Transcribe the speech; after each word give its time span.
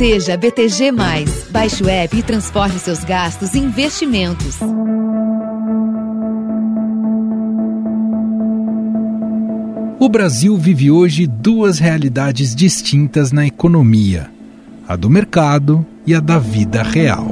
Seja 0.00 0.34
BTG. 0.34 0.92
Baixe 1.50 1.84
o 1.84 1.88
app 1.90 2.16
e 2.16 2.22
transforme 2.22 2.78
seus 2.78 3.04
gastos 3.04 3.54
em 3.54 3.64
investimentos. 3.64 4.56
O 9.98 10.08
Brasil 10.08 10.56
vive 10.56 10.90
hoje 10.90 11.26
duas 11.26 11.78
realidades 11.78 12.54
distintas 12.54 13.30
na 13.30 13.46
economia: 13.46 14.30
a 14.88 14.96
do 14.96 15.10
mercado 15.10 15.84
e 16.06 16.14
a 16.14 16.20
da 16.20 16.38
vida 16.38 16.82
real. 16.82 17.26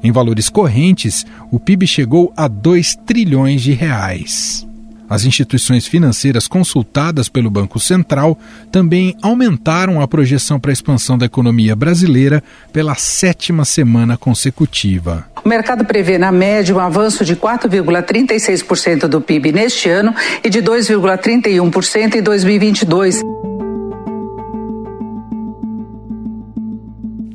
Em 0.03 0.11
valores 0.11 0.49
correntes, 0.49 1.27
o 1.51 1.61
PIB 1.61 1.87
chegou 1.87 2.33
a 2.37 2.49
2 2.49 2.97
trilhões 3.07 3.63
de 3.63 3.73
reais. 3.73 4.67
As 5.13 5.27
instituições 5.27 5.87
financeiras 5.87 6.49
consultadas 6.49 7.29
pelo 7.29 7.51
Banco 7.51 7.79
Central 7.79 8.39
também 8.71 9.15
aumentaram 9.21 10.01
a 10.01 10.09
projeção 10.09 10.59
para 10.59 10.71
a 10.71 10.73
expansão 10.73 11.19
da 11.19 11.27
economia 11.27 11.77
brasileira 11.77 12.43
pela 12.73 12.95
sétima 12.95 13.67
semana 13.67 14.17
consecutiva. 14.17 15.27
O 15.45 15.49
mercado 15.51 15.85
prevê, 15.85 16.17
na 16.17 16.33
média, 16.33 16.75
um 16.75 16.81
avanço 16.81 17.27
de 17.27 17.37
4,36% 17.37 19.07
do 19.07 19.21
PIB 19.21 19.53
neste 19.53 19.91
ano 19.91 20.15
e 20.43 20.49
de 20.49 20.63
2,31% 20.63 22.15
em 22.15 22.23
2022. 22.23 23.21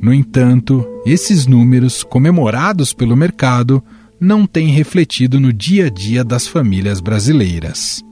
No 0.02 0.12
entanto, 0.12 0.84
esses 1.06 1.46
números, 1.46 2.02
comemorados 2.02 2.92
pelo 2.92 3.16
mercado, 3.16 3.80
não 4.20 4.46
têm 4.46 4.68
refletido 4.68 5.38
no 5.38 5.52
dia 5.52 5.86
a 5.86 5.90
dia 5.90 6.24
das 6.24 6.46
famílias 6.46 7.00
brasileiras. 7.00 8.02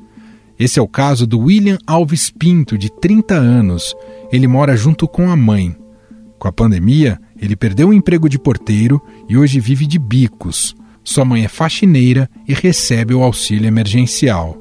Esse 0.58 0.78
é 0.78 0.82
o 0.82 0.88
caso 0.88 1.26
do 1.26 1.38
William 1.38 1.78
Alves 1.86 2.30
Pinto, 2.30 2.78
de 2.78 2.90
30 2.90 3.34
anos. 3.34 3.94
Ele 4.32 4.46
mora 4.46 4.76
junto 4.76 5.06
com 5.06 5.30
a 5.30 5.36
mãe. 5.36 5.76
Com 6.38 6.48
a 6.48 6.52
pandemia, 6.52 7.18
ele 7.40 7.56
perdeu 7.56 7.88
o 7.88 7.92
emprego 7.92 8.28
de 8.28 8.38
porteiro 8.38 9.00
e 9.28 9.36
hoje 9.36 9.60
vive 9.60 9.86
de 9.86 9.98
bicos. 9.98 10.74
Sua 11.04 11.24
mãe 11.24 11.44
é 11.44 11.48
faxineira 11.48 12.28
e 12.48 12.54
recebe 12.54 13.14
o 13.14 13.22
auxílio 13.22 13.68
emergencial. 13.68 14.56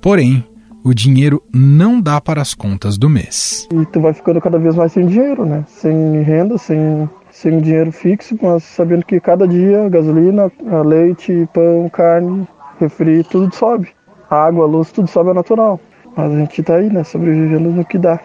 Porém, 0.00 0.44
o 0.84 0.94
dinheiro 0.94 1.42
não 1.52 2.00
dá 2.00 2.20
para 2.20 2.40
as 2.40 2.54
contas 2.54 2.96
do 2.96 3.08
mês. 3.08 3.66
E 3.72 3.86
tu 3.86 4.00
vai 4.00 4.14
ficando 4.14 4.40
cada 4.40 4.58
vez 4.58 4.74
mais 4.76 4.92
sem 4.92 5.06
dinheiro, 5.06 5.44
né? 5.44 5.64
Sem 5.66 6.22
renda, 6.22 6.56
sem, 6.56 7.08
sem 7.38 7.60
dinheiro 7.60 7.92
fixo, 7.92 8.36
mas 8.42 8.64
sabendo 8.64 9.04
que 9.04 9.20
cada 9.20 9.46
dia 9.46 9.88
gasolina, 9.88 10.50
leite, 10.84 11.48
pão, 11.54 11.88
carne, 11.88 12.48
refri, 12.80 13.22
tudo 13.22 13.54
sobe. 13.54 13.90
água, 14.28 14.66
luz, 14.66 14.90
tudo 14.90 15.06
sobe 15.06 15.30
é 15.30 15.34
natural. 15.34 15.78
Mas 16.16 16.32
a 16.32 16.36
gente 16.36 16.62
tá 16.64 16.74
aí, 16.74 16.92
né? 16.92 17.04
Sobrevivendo 17.04 17.70
no 17.70 17.84
que 17.84 17.96
dá. 17.96 18.18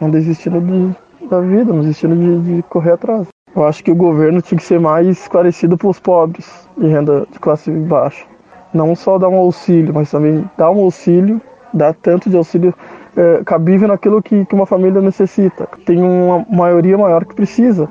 Não 0.00 0.08
desistindo 0.08 0.58
do, 0.58 0.96
da 1.28 1.38
vida, 1.42 1.70
não 1.70 1.82
desistindo 1.82 2.16
de, 2.16 2.56
de 2.56 2.62
correr 2.62 2.92
atrás. 2.92 3.26
Eu 3.54 3.66
acho 3.66 3.84
que 3.84 3.90
o 3.90 3.94
governo 3.94 4.40
tinha 4.40 4.58
que 4.58 4.64
ser 4.64 4.80
mais 4.80 5.06
esclarecido 5.06 5.76
para 5.76 5.88
os 5.88 6.00
pobres 6.00 6.66
de 6.78 6.86
renda 6.86 7.26
de 7.30 7.38
classe 7.38 7.70
baixa. 7.70 8.24
Não 8.72 8.96
só 8.96 9.18
dar 9.18 9.28
um 9.28 9.36
auxílio, 9.36 9.92
mas 9.92 10.10
também 10.10 10.48
dar 10.56 10.70
um 10.70 10.80
auxílio 10.80 11.42
dá 11.74 11.92
tanto 11.92 12.30
de 12.30 12.36
auxílio 12.38 12.74
é, 13.14 13.42
cabível 13.44 13.88
naquilo 13.88 14.22
que, 14.22 14.46
que 14.46 14.54
uma 14.54 14.64
família 14.64 15.02
necessita. 15.02 15.68
Tem 15.84 16.02
uma 16.02 16.46
maioria 16.50 16.96
maior 16.96 17.26
que 17.26 17.34
precisa, 17.34 17.86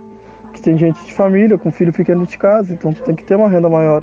que 0.55 0.61
tem 0.61 0.77
gente 0.77 1.03
de 1.05 1.13
família 1.13 1.57
com 1.57 1.71
filho 1.71 1.91
pequeno 1.91 2.25
de 2.25 2.37
casa, 2.37 2.73
então 2.73 2.93
tem 2.93 3.15
que 3.15 3.23
ter 3.23 3.35
uma 3.35 3.49
renda 3.49 3.69
maior. 3.69 4.01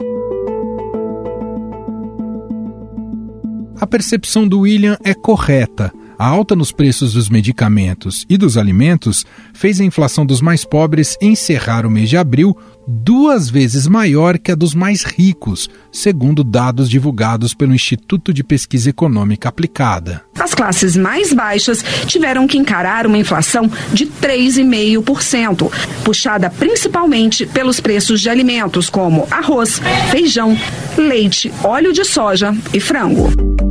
A 3.81 3.87
percepção 3.87 4.47
do 4.47 4.61
William 4.61 4.97
é 5.03 5.15
correta. 5.15 5.91
A 6.22 6.27
alta 6.28 6.55
nos 6.55 6.71
preços 6.71 7.15
dos 7.15 7.28
medicamentos 7.28 8.25
e 8.31 8.37
dos 8.37 8.56
alimentos 8.56 9.27
fez 9.53 9.81
a 9.81 9.84
inflação 9.84 10.25
dos 10.25 10.41
mais 10.41 10.65
pobres 10.65 11.19
encerrar 11.21 11.84
o 11.84 11.91
mês 11.91 12.09
de 12.09 12.16
abril 12.16 12.56
duas 12.87 13.50
vezes 13.50 13.88
maior 13.88 14.38
que 14.38 14.53
a 14.53 14.55
dos 14.55 14.72
mais 14.72 15.03
ricos, 15.03 15.69
segundo 15.91 16.44
dados 16.44 16.88
divulgados 16.88 17.55
pelo 17.55 17.75
Instituto 17.75 18.32
de 18.32 18.44
Pesquisa 18.44 18.88
Econômica 18.88 19.49
Aplicada. 19.49 20.22
As 20.38 20.55
classes 20.55 20.97
mais 20.97 21.32
baixas 21.32 21.84
tiveram 22.06 22.47
que 22.47 22.56
encarar 22.56 23.05
uma 23.05 23.19
inflação 23.19 23.69
de 23.93 24.06
3,5%, 24.06 25.72
puxada 26.05 26.49
principalmente 26.49 27.47
pelos 27.47 27.81
preços 27.81 28.21
de 28.21 28.31
alimentos 28.31 28.88
como 28.88 29.27
arroz, 29.28 29.81
feijão, 30.12 30.56
leite, 30.97 31.53
óleo 31.65 31.93
de 31.93 32.05
soja 32.05 32.55
e 32.72 32.78
frango. 32.78 33.62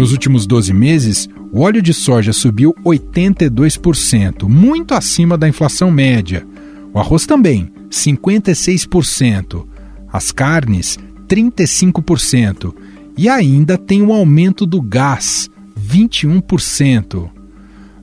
Nos 0.00 0.12
últimos 0.12 0.46
12 0.46 0.72
meses, 0.72 1.28
o 1.52 1.60
óleo 1.60 1.82
de 1.82 1.92
soja 1.92 2.32
subiu 2.32 2.74
82%, 2.82 4.48
muito 4.48 4.94
acima 4.94 5.36
da 5.36 5.46
inflação 5.46 5.90
média. 5.90 6.46
O 6.94 6.98
arroz 6.98 7.26
também, 7.26 7.70
56%. 7.90 9.66
As 10.10 10.32
carnes, 10.32 10.98
35%. 11.28 12.74
E 13.14 13.28
ainda 13.28 13.76
tem 13.76 14.00
o 14.00 14.10
aumento 14.10 14.64
do 14.64 14.80
gás, 14.80 15.50
21%. 15.78 17.28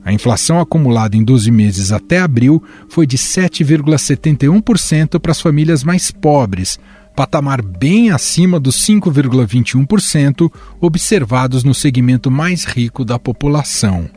A 0.04 0.12
inflação 0.12 0.60
acumulada 0.60 1.16
em 1.16 1.24
12 1.24 1.50
meses 1.50 1.90
até 1.90 2.20
abril 2.20 2.62
foi 2.88 3.08
de 3.08 3.18
7,71% 3.18 5.18
para 5.18 5.32
as 5.32 5.40
famílias 5.40 5.82
mais 5.82 6.12
pobres, 6.12 6.78
patamar 7.18 7.60
bem 7.60 8.12
acima 8.12 8.60
dos 8.60 8.76
5,21% 8.86 10.48
observados 10.80 11.64
no 11.64 11.74
segmento 11.74 12.30
mais 12.30 12.62
rico 12.62 13.04
da 13.04 13.18
população. 13.18 14.08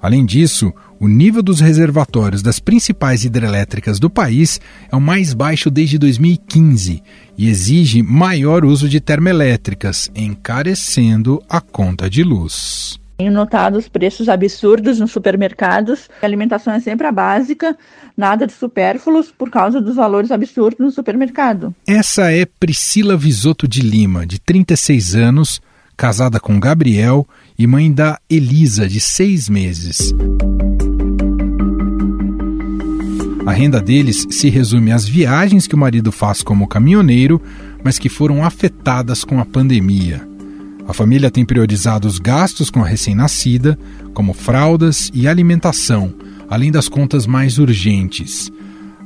Além 0.00 0.24
disso, 0.24 0.72
o 0.98 1.06
nível 1.08 1.42
dos 1.42 1.60
reservatórios 1.60 2.40
das 2.40 2.58
principais 2.58 3.26
hidrelétricas 3.26 3.98
do 3.98 4.08
país 4.08 4.58
é 4.90 4.96
o 4.96 5.00
mais 5.00 5.34
baixo 5.34 5.70
desde 5.70 5.98
2015 5.98 7.02
e 7.36 7.50
exige 7.50 8.02
maior 8.02 8.64
uso 8.64 8.88
de 8.88 8.98
termoelétricas, 8.98 10.10
encarecendo 10.16 11.42
a 11.50 11.60
conta 11.60 12.08
de 12.08 12.22
luz. 12.22 13.01
Tenho 13.22 13.30
notado 13.30 13.78
os 13.78 13.86
preços 13.86 14.28
absurdos 14.28 14.98
nos 14.98 15.12
supermercados. 15.12 16.10
A 16.20 16.26
alimentação 16.26 16.74
é 16.74 16.80
sempre 16.80 17.06
a 17.06 17.12
básica, 17.12 17.78
nada 18.16 18.48
de 18.48 18.52
supérfluos 18.52 19.30
por 19.30 19.48
causa 19.48 19.80
dos 19.80 19.94
valores 19.94 20.32
absurdos 20.32 20.80
no 20.80 20.90
supermercado. 20.90 21.72
Essa 21.86 22.32
é 22.32 22.44
Priscila 22.44 23.16
Visoto 23.16 23.68
de 23.68 23.80
Lima, 23.80 24.26
de 24.26 24.40
36 24.40 25.14
anos, 25.14 25.62
casada 25.96 26.40
com 26.40 26.58
Gabriel 26.58 27.24
e 27.56 27.64
mãe 27.64 27.92
da 27.92 28.18
Elisa, 28.28 28.88
de 28.88 28.98
seis 28.98 29.48
meses. 29.48 30.12
A 33.46 33.52
renda 33.52 33.80
deles 33.80 34.26
se 34.30 34.50
resume 34.50 34.90
às 34.90 35.06
viagens 35.06 35.68
que 35.68 35.76
o 35.76 35.78
marido 35.78 36.10
faz 36.10 36.42
como 36.42 36.66
caminhoneiro, 36.66 37.40
mas 37.84 38.00
que 38.00 38.08
foram 38.08 38.44
afetadas 38.44 39.22
com 39.22 39.38
a 39.38 39.44
pandemia. 39.44 40.31
A 40.86 40.92
família 40.92 41.30
tem 41.30 41.44
priorizado 41.44 42.08
os 42.08 42.18
gastos 42.18 42.68
com 42.68 42.82
a 42.82 42.86
recém-nascida, 42.86 43.78
como 44.12 44.32
fraldas 44.32 45.10
e 45.14 45.28
alimentação, 45.28 46.12
além 46.50 46.72
das 46.72 46.88
contas 46.88 47.26
mais 47.26 47.58
urgentes. 47.58 48.50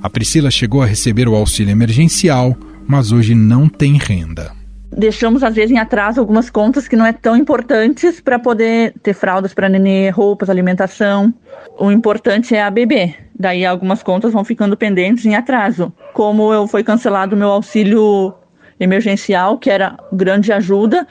A 0.02 0.08
Priscila 0.08 0.50
chegou 0.50 0.82
a 0.82 0.87
receber 0.87 1.28
o 1.28 1.34
auxílio 1.34 1.70
emergencial, 1.70 2.56
mas 2.87 3.12
hoje 3.12 3.34
não 3.34 3.69
tem 3.69 3.99
renda. 3.99 4.52
Deixamos, 4.96 5.43
às 5.43 5.55
vezes, 5.55 5.73
em 5.73 5.78
atraso 5.78 6.20
algumas 6.20 6.49
contas 6.49 6.88
que 6.88 6.96
não 6.96 7.05
é 7.05 7.12
tão 7.12 7.37
importantes 7.37 8.20
para 8.20 8.38
poder 8.38 8.94
ter 9.02 9.12
fraldas 9.12 9.52
para 9.52 9.69
nenê, 9.69 10.08
roupas, 10.08 10.49
alimentação. 10.49 11.34
O 11.79 11.90
importante 11.90 12.55
é 12.55 12.62
a 12.62 12.70
bebê. 12.70 13.14
Daí 13.38 13.67
algumas 13.67 14.02
contas 14.02 14.32
vão 14.32 14.44
ficando 14.44 14.76
pendentes 14.76 15.26
em 15.26 15.34
atraso. 15.34 15.93
Como 16.14 16.52
eu 16.52 16.67
foi 16.67 16.82
cancelado 16.82 17.37
o 17.37 17.38
meu 17.38 17.49
auxílio 17.49 18.32
emergencial, 18.81 19.58
que 19.58 19.69
era 19.69 19.96
grande 20.12 20.52
ajuda, 20.52 21.06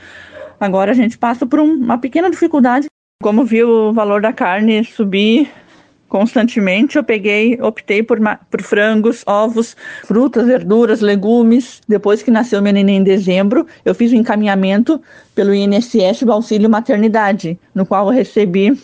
agora 0.66 0.92
a 0.92 0.96
gente 0.96 1.18
passa 1.18 1.46
por 1.46 1.60
uma 1.60 1.98
pequena 1.98 2.30
dificuldade. 2.30 2.88
Como 3.24 3.46
viu 3.46 3.70
o 3.70 3.94
valor 3.94 4.22
da 4.22 4.34
carne 4.34 4.84
subir 4.84 5.50
constantemente, 6.08 6.98
eu 6.98 7.04
peguei, 7.04 7.60
optei 7.62 8.04
por, 8.04 8.20
por 8.50 8.62
frangos, 8.62 9.24
ovos, 9.26 9.76
frutas, 10.06 10.46
verduras, 10.46 11.02
legumes. 11.02 11.82
Depois 11.88 12.22
que 12.22 12.32
nasceu 12.32 12.62
meu 12.62 12.74
neném 12.74 12.98
em 12.98 13.04
dezembro, 13.04 13.66
eu 13.84 13.96
fiz 13.96 14.12
o 14.12 14.16
um 14.16 14.20
encaminhamento 14.20 15.02
pelo 15.34 15.54
INSS 15.54 16.24
do 16.24 16.32
auxílio 16.32 16.70
maternidade, 16.70 17.60
no 17.74 17.86
qual 17.86 18.08
eu 18.08 18.14
recebi 18.14 18.78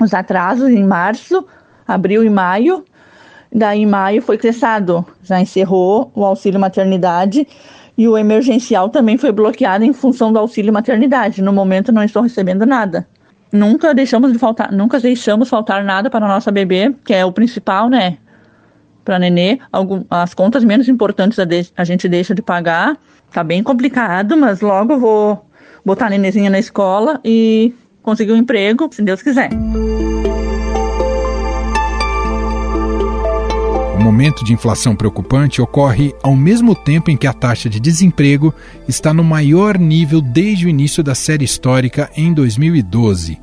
os 0.00 0.14
atrasos 0.14 0.70
em 0.70 0.84
março, 0.84 1.46
abril 1.86 2.24
e 2.24 2.30
maio. 2.30 2.84
Daí 3.52 3.82
em 3.82 3.86
maio 3.86 4.20
foi 4.20 4.38
cessado, 4.38 5.06
já 5.22 5.40
encerrou 5.40 6.10
o 6.14 6.24
auxílio 6.24 6.60
maternidade 6.60 7.46
e 7.98 8.08
o 8.08 8.16
emergencial 8.16 8.88
também 8.88 9.18
foi 9.18 9.32
bloqueado 9.32 9.84
em 9.84 9.92
função 9.92 10.32
do 10.32 10.38
auxílio 10.38 10.72
maternidade. 10.72 11.42
No 11.42 11.52
momento 11.52 11.92
não 11.92 12.02
estou 12.02 12.22
recebendo 12.22 12.64
nada 12.64 13.06
nunca 13.52 13.94
deixamos 13.94 14.32
de 14.32 14.38
faltar, 14.38 14.72
nunca 14.72 15.00
deixamos 15.00 15.48
faltar 15.48 15.84
nada 15.84 16.10
para 16.10 16.24
a 16.24 16.28
nossa 16.28 16.50
bebê, 16.50 16.94
que 17.04 17.14
é 17.14 17.24
o 17.24 17.32
principal, 17.32 17.88
né? 17.88 18.18
Para 19.04 19.18
nenê, 19.18 19.58
algum, 19.72 20.04
as 20.10 20.34
contas 20.34 20.62
menos 20.62 20.88
importantes 20.88 21.38
a, 21.38 21.44
de, 21.44 21.66
a 21.76 21.84
gente 21.84 22.08
deixa 22.08 22.34
de 22.34 22.42
pagar. 22.42 22.96
Tá 23.32 23.42
bem 23.42 23.62
complicado, 23.62 24.36
mas 24.36 24.60
logo 24.60 24.98
vou 24.98 25.46
botar 25.84 26.06
a 26.06 26.10
nenezinha 26.10 26.50
na 26.50 26.58
escola 26.58 27.20
e 27.24 27.74
conseguir 28.02 28.32
um 28.32 28.36
emprego, 28.36 28.88
se 28.92 29.02
Deus 29.02 29.22
quiser. 29.22 29.50
Momento 34.08 34.42
de 34.42 34.54
inflação 34.54 34.96
preocupante 34.96 35.60
ocorre 35.60 36.14
ao 36.22 36.34
mesmo 36.34 36.74
tempo 36.74 37.10
em 37.10 37.16
que 37.16 37.26
a 37.26 37.32
taxa 37.34 37.68
de 37.68 37.78
desemprego 37.78 38.54
está 38.88 39.12
no 39.12 39.22
maior 39.22 39.78
nível 39.78 40.22
desde 40.22 40.64
o 40.64 40.68
início 40.68 41.02
da 41.02 41.14
série 41.14 41.44
histórica 41.44 42.10
em 42.16 42.32
2012. 42.32 43.38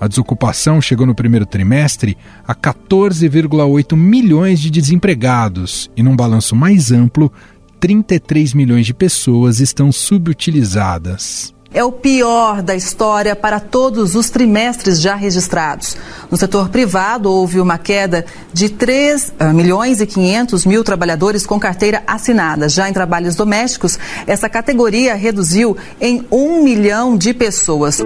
A 0.00 0.08
desocupação 0.08 0.80
chegou 0.80 1.06
no 1.06 1.14
primeiro 1.14 1.44
trimestre 1.44 2.16
a 2.46 2.54
14,8 2.54 3.94
milhões 3.94 4.60
de 4.60 4.70
desempregados 4.70 5.90
e, 5.94 6.02
num 6.02 6.16
balanço 6.16 6.56
mais 6.56 6.90
amplo, 6.90 7.30
33 7.78 8.54
milhões 8.54 8.86
de 8.86 8.94
pessoas 8.94 9.60
estão 9.60 9.92
subutilizadas 9.92 11.54
é 11.72 11.84
o 11.84 11.92
pior 11.92 12.62
da 12.62 12.74
história 12.74 13.36
para 13.36 13.60
todos 13.60 14.14
os 14.14 14.30
trimestres 14.30 15.00
já 15.00 15.14
registrados. 15.14 15.96
No 16.30 16.36
setor 16.36 16.70
privado, 16.70 17.30
houve 17.30 17.60
uma 17.60 17.76
queda 17.76 18.24
de 18.52 18.68
3 18.68 19.34
ah, 19.38 19.52
milhões 19.52 20.00
e 20.00 20.06
500 20.06 20.64
mil 20.64 20.82
trabalhadores 20.82 21.46
com 21.46 21.60
carteira 21.60 22.02
assinada. 22.06 22.68
Já 22.68 22.88
em 22.88 22.92
trabalhos 22.92 23.34
domésticos, 23.34 23.98
essa 24.26 24.48
categoria 24.48 25.14
reduziu 25.14 25.76
em 26.00 26.26
1 26.30 26.62
milhão 26.62 27.16
de 27.16 27.34
pessoas. 27.34 28.02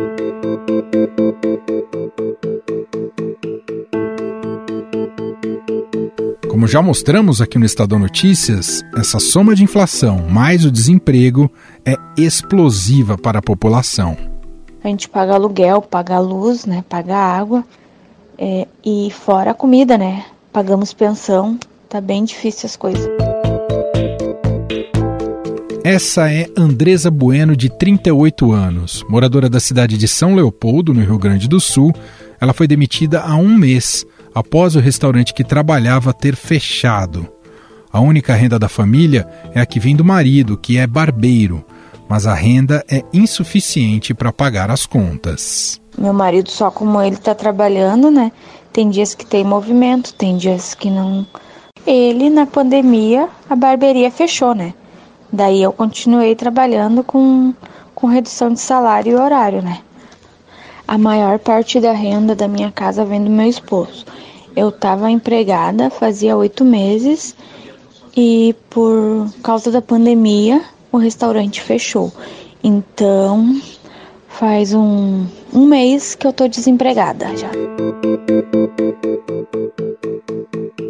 Como 6.62 6.70
já 6.70 6.80
mostramos 6.80 7.42
aqui 7.42 7.58
no 7.58 7.66
Estadão 7.66 7.98
Notícias, 7.98 8.84
essa 8.96 9.18
soma 9.18 9.52
de 9.52 9.64
inflação 9.64 10.28
mais 10.30 10.64
o 10.64 10.70
desemprego 10.70 11.50
é 11.84 11.96
explosiva 12.16 13.18
para 13.18 13.40
a 13.40 13.42
população. 13.42 14.16
A 14.84 14.86
gente 14.86 15.08
paga 15.08 15.34
aluguel, 15.34 15.82
paga 15.82 16.20
luz, 16.20 16.64
né, 16.64 16.84
paga 16.88 17.16
água 17.16 17.64
é, 18.38 18.68
e 18.84 19.10
fora 19.10 19.50
a 19.50 19.54
comida, 19.54 19.98
né? 19.98 20.24
Pagamos 20.52 20.92
pensão, 20.92 21.58
tá 21.88 22.00
bem 22.00 22.24
difícil 22.24 22.68
as 22.68 22.76
coisas. 22.76 23.10
Essa 25.82 26.30
é 26.30 26.46
Andresa 26.56 27.10
Bueno, 27.10 27.56
de 27.56 27.76
38 27.76 28.52
anos, 28.52 29.04
moradora 29.08 29.50
da 29.50 29.58
cidade 29.58 29.98
de 29.98 30.06
São 30.06 30.36
Leopoldo, 30.36 30.94
no 30.94 31.00
Rio 31.00 31.18
Grande 31.18 31.48
do 31.48 31.58
Sul. 31.58 31.92
Ela 32.40 32.52
foi 32.52 32.68
demitida 32.68 33.20
há 33.20 33.34
um 33.34 33.52
mês 33.52 34.06
após 34.34 34.76
o 34.76 34.80
restaurante 34.80 35.34
que 35.34 35.44
trabalhava 35.44 36.12
ter 36.12 36.36
fechado. 36.36 37.26
A 37.92 38.00
única 38.00 38.34
renda 38.34 38.58
da 38.58 38.68
família 38.68 39.28
é 39.54 39.60
a 39.60 39.66
que 39.66 39.78
vem 39.78 39.94
do 39.94 40.04
marido, 40.04 40.56
que 40.56 40.78
é 40.78 40.86
barbeiro, 40.86 41.64
mas 42.08 42.26
a 42.26 42.34
renda 42.34 42.84
é 42.90 43.02
insuficiente 43.12 44.14
para 44.14 44.32
pagar 44.32 44.70
as 44.70 44.86
contas. 44.86 45.80
Meu 45.96 46.12
marido, 46.12 46.50
só 46.50 46.70
como 46.70 47.00
ele 47.02 47.16
está 47.16 47.34
trabalhando, 47.34 48.10
né? 48.10 48.32
Tem 48.72 48.88
dias 48.88 49.14
que 49.14 49.26
tem 49.26 49.44
movimento, 49.44 50.14
tem 50.14 50.36
dias 50.36 50.74
que 50.74 50.90
não. 50.90 51.26
Ele, 51.86 52.30
na 52.30 52.46
pandemia, 52.46 53.28
a 53.48 53.54
barbearia 53.54 54.10
fechou, 54.10 54.54
né? 54.54 54.72
Daí 55.30 55.62
eu 55.62 55.72
continuei 55.72 56.34
trabalhando 56.34 57.04
com, 57.04 57.52
com 57.94 58.06
redução 58.06 58.52
de 58.52 58.60
salário 58.60 59.12
e 59.12 59.14
horário, 59.14 59.62
né? 59.62 59.80
A 60.92 60.98
maior 60.98 61.38
parte 61.38 61.80
da 61.80 61.92
renda 61.92 62.36
da 62.36 62.46
minha 62.46 62.70
casa 62.70 63.02
vem 63.02 63.24
do 63.24 63.30
meu 63.30 63.48
esposo. 63.48 64.04
Eu 64.54 64.68
estava 64.68 65.10
empregada 65.10 65.88
fazia 65.88 66.36
oito 66.36 66.66
meses 66.66 67.34
e 68.14 68.54
por 68.68 69.26
causa 69.42 69.70
da 69.70 69.80
pandemia 69.80 70.60
o 70.92 70.98
restaurante 70.98 71.62
fechou. 71.62 72.12
Então 72.62 73.58
faz 74.28 74.74
um, 74.74 75.26
um 75.50 75.64
mês 75.64 76.14
que 76.14 76.26
eu 76.26 76.32
tô 76.34 76.46
desempregada 76.46 77.34
já. 77.38 77.50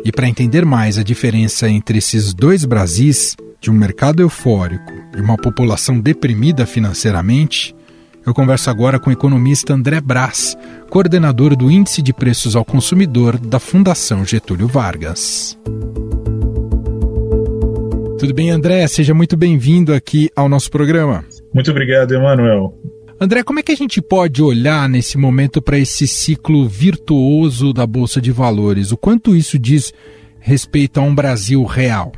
E 0.05 0.11
para 0.11 0.29
entender 0.29 0.67
mais 0.67 0.99
a 0.99 1.05
diferença 1.05 1.69
entre 1.69 1.99
esses 1.99 2.35
dois 2.35 2.65
Brasis, 2.65 3.37
de 3.61 3.71
um 3.71 3.75
mercado 3.75 4.21
eufórico 4.21 4.93
e 5.17 5.21
uma 5.21 5.37
população 5.37 6.01
deprimida 6.01 6.67
financeiramente, 6.67 7.73
eu 8.25 8.33
converso 8.33 8.71
agora 8.71 8.99
com 8.99 9.11
o 9.11 9.13
economista 9.13 9.75
André 9.75 10.01
Brás, 10.01 10.57
coordenador 10.89 11.57
do 11.57 11.71
Índice 11.71 12.01
de 12.01 12.13
Preços 12.13 12.55
ao 12.55 12.65
Consumidor 12.65 13.39
da 13.39 13.59
Fundação 13.59 14.25
Getúlio 14.25 14.69
Vargas. 14.69 15.59
Tudo 18.19 18.33
bem, 18.33 18.51
André? 18.51 18.87
Seja 18.87 19.13
muito 19.13 19.37
bem-vindo 19.37 19.93
aqui 19.93 20.31
ao 20.37 20.49
nosso 20.49 20.71
programa. 20.71 21.25
Muito 21.53 21.71
obrigado, 21.73 22.15
Emanuel. 22.15 22.79
André, 23.21 23.43
como 23.43 23.59
é 23.59 23.63
que 23.63 23.73
a 23.73 23.77
gente 23.77 24.01
pode 24.01 24.43
olhar 24.43 24.89
nesse 24.89 25.19
momento 25.19 25.61
para 25.61 25.79
esse 25.79 26.07
ciclo 26.07 26.69
virtuoso 26.69 27.73
da 27.73 27.87
Bolsa 27.87 28.21
de 28.21 28.31
Valores? 28.31 28.93
O 28.93 28.97
quanto 28.97 29.35
isso 29.35 29.59
diz 29.59 29.93
respeito 30.39 31.01
a 31.01 31.03
um 31.03 31.15
Brasil 31.15 31.65
real? 31.65 32.13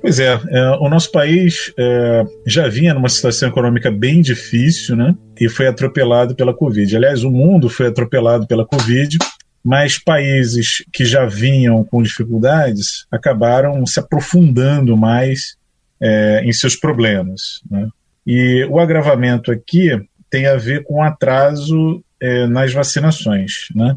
Pois 0.00 0.18
é, 0.18 0.40
é, 0.48 0.70
o 0.80 0.88
nosso 0.88 1.12
país 1.12 1.72
é, 1.78 2.24
já 2.46 2.68
vinha 2.68 2.94
numa 2.94 3.08
situação 3.08 3.50
econômica 3.50 3.90
bem 3.90 4.22
difícil, 4.22 4.96
né? 4.96 5.14
E 5.38 5.48
foi 5.48 5.66
atropelado 5.66 6.34
pela 6.34 6.54
Covid. 6.54 6.96
Aliás, 6.96 7.22
o 7.22 7.30
mundo 7.30 7.68
foi 7.68 7.88
atropelado 7.88 8.46
pela 8.46 8.66
Covid, 8.66 9.18
mas 9.62 9.98
países 9.98 10.82
que 10.90 11.04
já 11.04 11.26
vinham 11.26 11.84
com 11.84 12.02
dificuldades 12.02 13.06
acabaram 13.10 13.84
se 13.84 14.00
aprofundando 14.00 14.96
mais 14.96 15.56
é, 16.00 16.42
em 16.44 16.52
seus 16.52 16.74
problemas. 16.74 17.60
Né? 17.70 17.86
E 18.26 18.66
o 18.70 18.78
agravamento 18.78 19.52
aqui 19.52 19.90
tem 20.30 20.46
a 20.46 20.56
ver 20.56 20.82
com 20.84 21.02
atraso 21.02 22.02
é, 22.18 22.46
nas 22.46 22.72
vacinações, 22.72 23.66
né? 23.74 23.96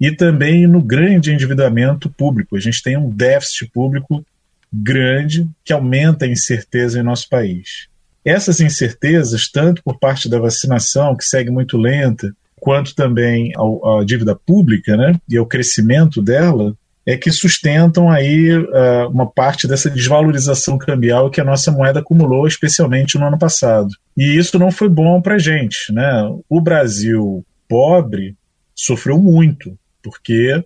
E 0.00 0.12
também 0.12 0.66
no 0.66 0.80
grande 0.80 1.32
endividamento 1.32 2.10
público. 2.10 2.56
A 2.56 2.60
gente 2.60 2.82
tem 2.82 2.96
um 2.96 3.10
déficit 3.10 3.70
público 3.72 4.24
grande 4.72 5.48
que 5.64 5.72
aumenta 5.72 6.24
a 6.24 6.28
incerteza 6.28 6.98
em 6.98 7.02
nosso 7.02 7.28
país. 7.28 7.88
Essas 8.24 8.60
incertezas, 8.60 9.50
tanto 9.50 9.82
por 9.82 9.98
parte 9.98 10.28
da 10.28 10.38
vacinação, 10.38 11.16
que 11.16 11.24
segue 11.24 11.50
muito 11.50 11.78
lenta, 11.78 12.30
quanto 12.60 12.94
também 12.94 13.52
a, 13.56 14.04
dívida 14.04 14.34
pública 14.34 14.96
né, 14.96 15.18
e 15.28 15.36
ao 15.36 15.46
crescimento 15.46 16.20
dela, 16.20 16.74
é 17.06 17.16
que 17.16 17.30
sustentam 17.30 18.10
aí 18.10 18.54
uh, 18.54 19.08
uma 19.08 19.26
parte 19.26 19.66
dessa 19.66 19.88
desvalorização 19.88 20.76
cambial 20.76 21.30
que 21.30 21.40
a 21.40 21.44
nossa 21.44 21.72
moeda 21.72 22.00
acumulou, 22.00 22.46
especialmente 22.46 23.16
no 23.16 23.26
ano 23.26 23.38
passado. 23.38 23.88
E 24.14 24.36
isso 24.36 24.58
não 24.58 24.70
foi 24.70 24.90
bom 24.90 25.22
para 25.22 25.36
a 25.36 25.38
gente. 25.38 25.90
Né? 25.90 26.30
O 26.50 26.60
Brasil 26.60 27.42
pobre 27.66 28.36
sofreu 28.74 29.18
muito, 29.18 29.78
porque 30.02 30.62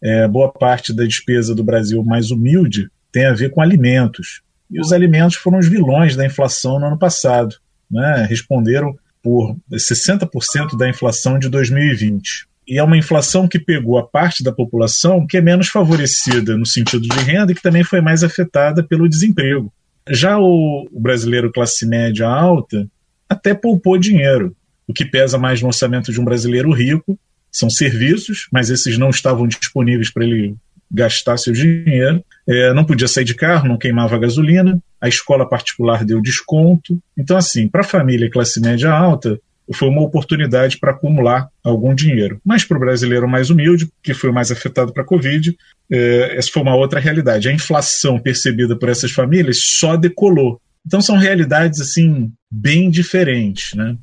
é, 0.00 0.28
boa 0.28 0.52
parte 0.52 0.92
da 0.92 1.04
despesa 1.04 1.56
do 1.56 1.64
Brasil 1.64 2.04
mais 2.04 2.30
humilde 2.30 2.88
tem 3.12 3.26
a 3.26 3.32
ver 3.32 3.50
com 3.50 3.60
alimentos. 3.60 4.42
E 4.70 4.80
os 4.80 4.92
alimentos 4.92 5.36
foram 5.36 5.58
os 5.58 5.68
vilões 5.68 6.16
da 6.16 6.24
inflação 6.24 6.78
no 6.78 6.86
ano 6.86 6.98
passado. 6.98 7.56
Né? 7.90 8.26
Responderam 8.28 8.96
por 9.22 9.56
60% 9.72 10.76
da 10.76 10.88
inflação 10.88 11.38
de 11.38 11.48
2020. 11.48 12.48
E 12.66 12.78
é 12.78 12.82
uma 12.82 12.96
inflação 12.96 13.48
que 13.48 13.58
pegou 13.58 13.98
a 13.98 14.06
parte 14.06 14.44
da 14.44 14.52
população 14.52 15.26
que 15.26 15.36
é 15.36 15.40
menos 15.40 15.68
favorecida 15.68 16.56
no 16.56 16.64
sentido 16.64 17.02
de 17.02 17.18
renda 17.18 17.50
e 17.50 17.54
que 17.54 17.62
também 17.62 17.82
foi 17.82 18.00
mais 18.00 18.22
afetada 18.22 18.82
pelo 18.82 19.08
desemprego. 19.08 19.72
Já 20.08 20.38
o, 20.38 20.88
brasileiro 20.92 21.52
classe 21.52 21.86
média 21.86 22.28
alta 22.28 22.88
até 23.28 23.54
poupou 23.54 23.98
dinheiro. 23.98 24.56
O 24.86 24.92
que 24.92 25.04
pesa 25.04 25.38
mais 25.38 25.60
no 25.60 25.68
orçamento 25.68 26.12
de 26.12 26.20
um 26.20 26.24
brasileiro 26.24 26.72
rico 26.72 27.18
são 27.50 27.68
serviços, 27.68 28.46
mas 28.52 28.70
esses 28.70 28.96
não 28.96 29.10
estavam 29.10 29.46
disponíveis 29.48 30.10
para 30.10 30.24
ele 30.24 30.54
gastar 30.90 31.36
seu 31.36 31.52
dinheiro. 31.52 32.24
É, 32.48 32.72
não 32.72 32.84
podia 32.84 33.06
sair 33.06 33.24
de 33.24 33.34
carro, 33.34 33.68
não 33.68 33.78
queimava 33.78 34.18
gasolina. 34.18 34.78
A 35.00 35.08
escola 35.08 35.48
particular 35.48 36.04
deu 36.04 36.20
desconto. 36.20 37.00
Então, 37.16 37.36
assim, 37.36 37.68
para 37.68 37.82
a 37.82 37.84
família 37.84 38.30
classe 38.30 38.60
média 38.60 38.90
alta, 38.90 39.38
foi 39.72 39.88
uma 39.88 40.02
oportunidade 40.02 40.78
para 40.78 40.90
acumular 40.90 41.48
algum 41.62 41.94
dinheiro. 41.94 42.40
Mas 42.44 42.64
para 42.64 42.76
o 42.76 42.80
brasileiro 42.80 43.28
mais 43.28 43.50
humilde, 43.50 43.88
que 44.02 44.12
foi 44.12 44.32
mais 44.32 44.50
afetado 44.50 44.92
para 44.92 45.02
a 45.02 45.06
Covid, 45.06 45.56
é, 45.90 46.36
essa 46.36 46.50
foi 46.50 46.62
uma 46.62 46.74
outra 46.74 46.98
realidade. 46.98 47.48
A 47.48 47.52
inflação 47.52 48.18
percebida 48.18 48.76
por 48.76 48.88
essas 48.88 49.12
famílias 49.12 49.60
só 49.62 49.96
decolou. 49.96 50.60
Então 50.84 51.00
são 51.00 51.16
realidades 51.16 51.80
assim 51.80 52.32
bem 52.50 52.90
diferentes, 52.90 53.74
né? 53.74 53.96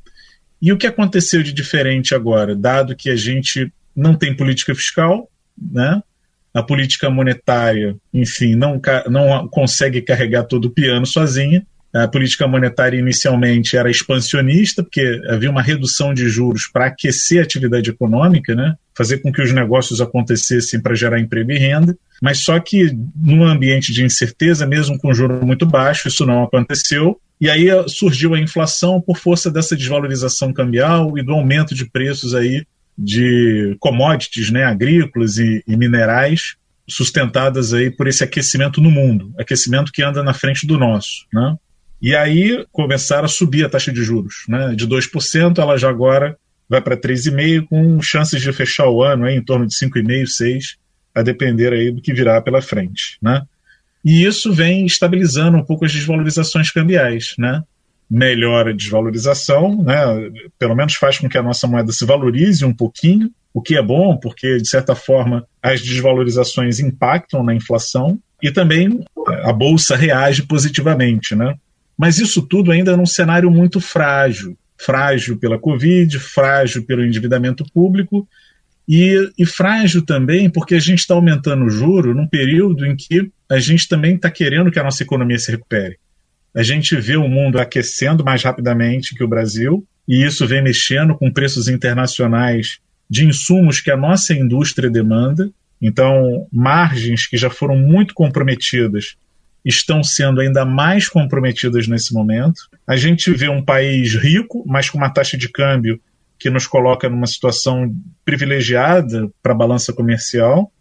E 0.62 0.72
o 0.72 0.77
que 0.77 0.88
aconteceu 0.88 1.44
de 1.44 1.53
diferente 1.53 2.15
agora, 2.15 2.56
dado 2.56 2.96
que 2.96 3.10
a 3.10 3.15
gente 3.15 3.72
não 3.96 4.15
tem 4.15 4.36
política 4.36 4.74
fiscal, 4.74 5.29
né? 5.58 6.01
A 6.58 6.64
política 6.64 7.08
monetária, 7.08 7.96
enfim, 8.12 8.56
não, 8.56 8.82
não 9.08 9.48
consegue 9.48 10.02
carregar 10.02 10.44
todo 10.44 10.66
o 10.66 10.72
piano 10.72 11.06
sozinha. 11.06 11.64
A 11.94 12.08
política 12.08 12.48
monetária 12.48 12.98
inicialmente 12.98 13.78
era 13.78 13.92
expansionista, 13.92 14.82
porque 14.82 15.22
havia 15.30 15.52
uma 15.52 15.62
redução 15.62 16.16
de 16.16 16.28
juros 16.28 16.64
para 16.66 16.88
aquecer 16.88 17.42
a 17.42 17.44
atividade 17.44 17.92
econômica, 17.92 18.56
né? 18.56 18.74
fazer 18.96 19.20
com 19.20 19.32
que 19.32 19.40
os 19.40 19.54
negócios 19.54 20.02
acontecessem 20.02 20.82
para 20.82 20.96
gerar 20.96 21.20
emprego 21.20 21.52
e 21.52 21.60
renda, 21.60 21.96
mas 22.20 22.40
só 22.40 22.60
que 22.60 22.92
num 23.16 23.44
ambiente 23.44 23.94
de 23.94 24.04
incerteza, 24.04 24.66
mesmo 24.66 24.98
com 24.98 25.14
juro 25.14 25.46
muito 25.46 25.68
baixo, 25.68 26.08
isso 26.08 26.26
não 26.26 26.44
aconteceu. 26.44 27.22
E 27.40 27.48
aí 27.52 27.68
surgiu 27.88 28.34
a 28.34 28.40
inflação 28.40 29.00
por 29.00 29.16
força 29.16 29.52
dessa 29.52 29.76
desvalorização 29.76 30.52
cambial 30.52 31.16
e 31.20 31.22
do 31.22 31.34
aumento 31.34 31.76
de 31.76 31.86
preços 31.86 32.34
aí 32.34 32.66
de 32.98 33.75
commodities 33.80 34.50
né, 34.50 34.63
agrícolas 34.63 35.38
e, 35.38 35.63
e 35.68 35.77
minerais 35.77 36.56
sustentadas 36.88 37.74
aí 37.74 37.92
por 37.92 38.08
esse 38.08 38.24
aquecimento 38.24 38.82
no 38.82 38.89
mundo, 38.89 39.34
aquecimento 39.38 39.92
que 39.92 40.01
anda 40.01 40.24
na 40.24 40.34
frente 40.34 40.66
do 40.66 40.77
nosso, 40.77 41.25
né? 41.34 41.56
E 42.01 42.16
aí 42.16 42.66
começaram 42.72 43.25
a 43.25 43.27
subir 43.27 43.66
a 43.66 43.70
taxa 43.70 43.92
de 43.92 44.04
juros, 44.04 44.46
né? 44.48 44.74
De 44.75 44.88
2%, 44.88 45.58
ela 45.58 45.77
já 45.77 45.89
agora 45.89 46.38
vai 46.70 46.82
para 46.82 46.96
3,5%, 46.96 47.68
com 47.68 48.01
chances 48.01 48.42
de 48.42 48.51
fechar 48.54 48.88
o 48.88 49.04
ano 49.04 49.25
aí, 49.25 49.36
em 49.36 49.44
torno 49.44 49.68
de 49.68 49.74
5,5%, 49.75 50.24
6%, 50.24 50.62
a 51.13 51.22
depender 51.22 51.74
aí 51.74 51.92
do 51.92 52.01
que 52.01 52.13
virá 52.13 52.42
pela 52.42 52.62
frente, 52.62 53.18
né? 53.22 53.42
E 54.06 54.24
isso 54.24 54.54
vem 54.54 54.86
estabilizando 54.86 55.58
um 55.58 55.63
pouco 55.63 55.84
as 55.84 55.92
desvalorizações 55.92 56.72
cambiais, 56.72 57.34
né? 57.38 57.63
Melhora 58.10 58.72
a 58.72 58.74
desvalorização, 58.74 59.84
né? 59.84 59.98
Pelo 60.58 60.76
menos 60.76 60.96
faz 60.96 61.18
com 61.18 61.28
que 61.28 61.38
a 61.38 61.44
nossa 61.44 61.68
moeda 61.68 61.92
se 61.92 62.06
valorize 62.06 62.64
um 62.64 62.74
pouquinho, 62.74 63.30
o 63.54 63.62
que 63.62 63.76
é 63.76 63.82
bom, 63.82 64.18
porque 64.18 64.58
de 64.58 64.68
certa 64.68 64.96
forma 64.96 65.46
as 65.62 65.82
desvalorizações 65.82 66.80
impactam 66.80 67.44
na 67.44 67.54
inflação 67.54 68.20
e 68.42 68.52
também 68.52 69.04
a 69.44 69.52
bolsa 69.52 69.96
reage 69.96 70.44
positivamente, 70.44 71.36
né? 71.36 71.56
Mas 71.98 72.20
isso 72.20 72.42
tudo 72.42 72.72
ainda 72.72 72.96
num 72.96 73.06
cenário 73.06 73.50
muito 73.50 73.82
frágil 73.82 74.56
frágil 74.78 75.38
pela 75.38 75.58
Covid, 75.58 76.20
frágil 76.20 76.86
pelo 76.86 77.04
endividamento 77.04 77.66
público 77.74 78.28
e, 78.88 79.32
e 79.38 79.46
frágil 79.46 80.06
também 80.06 80.50
porque 80.50 80.76
a 80.76 80.80
gente 80.80 81.00
está 81.00 81.16
aumentando 81.16 81.66
o 81.66 81.70
juro 81.70 82.14
num 82.14 82.28
período 82.28 82.86
em 82.86 82.96
que 82.96 83.30
a 83.50 83.60
gente 83.60 83.88
também 83.88 84.16
está 84.16 84.30
querendo 84.30 84.72
que 84.72 84.80
a 84.80 84.84
nossa 84.84 85.04
economia 85.04 85.40
se 85.40 85.52
recupere. 85.52 85.98
A 86.58 86.64
gente 86.64 86.96
vê 87.00 87.16
o 87.16 87.28
mundo 87.28 87.60
aquecendo 87.60 88.26
mais 88.26 88.42
rapidamente 88.42 89.14
que 89.14 89.24
o 89.24 89.28
Brasil 89.28 89.86
e 90.08 90.26
isso 90.26 90.48
vem 90.48 90.64
mexendo 90.64 91.16
com 91.16 91.32
preços 91.32 91.68
internacionais 91.68 92.80
de 93.08 93.26
insumos 93.26 93.80
que 93.80 93.92
a 93.92 93.96
nossa 93.96 94.34
indústria 94.34 94.90
demanda. 94.90 95.52
Então, 95.80 96.48
margens 96.52 97.28
que 97.28 97.38
já 97.38 97.52
foram 97.52 97.78
muito 97.78 98.16
comprometidas 98.16 99.18
estão 99.64 100.04
sendo 100.04 100.42
ainda 100.42 100.66
mais 100.66 101.08
comprometidas 101.08 101.88
nesse 101.88 102.12
momento. 102.12 102.60
A 102.88 102.96
gente 102.96 103.32
vê 103.34 103.48
um 103.50 103.64
país 103.64 104.16
rico, 104.16 104.64
mas 104.66 104.90
com 104.90 104.98
uma 104.98 105.12
taxa 105.12 105.38
de 105.38 105.50
câmbio 105.50 106.02
que 106.40 106.50
nos 106.50 106.66
coloca 106.66 107.08
numa 107.08 107.28
situação 107.28 107.96
privilegiada 108.26 109.30
para 109.44 109.54
a 109.54 109.58
balança 109.58 109.94
comercial. 109.94 110.72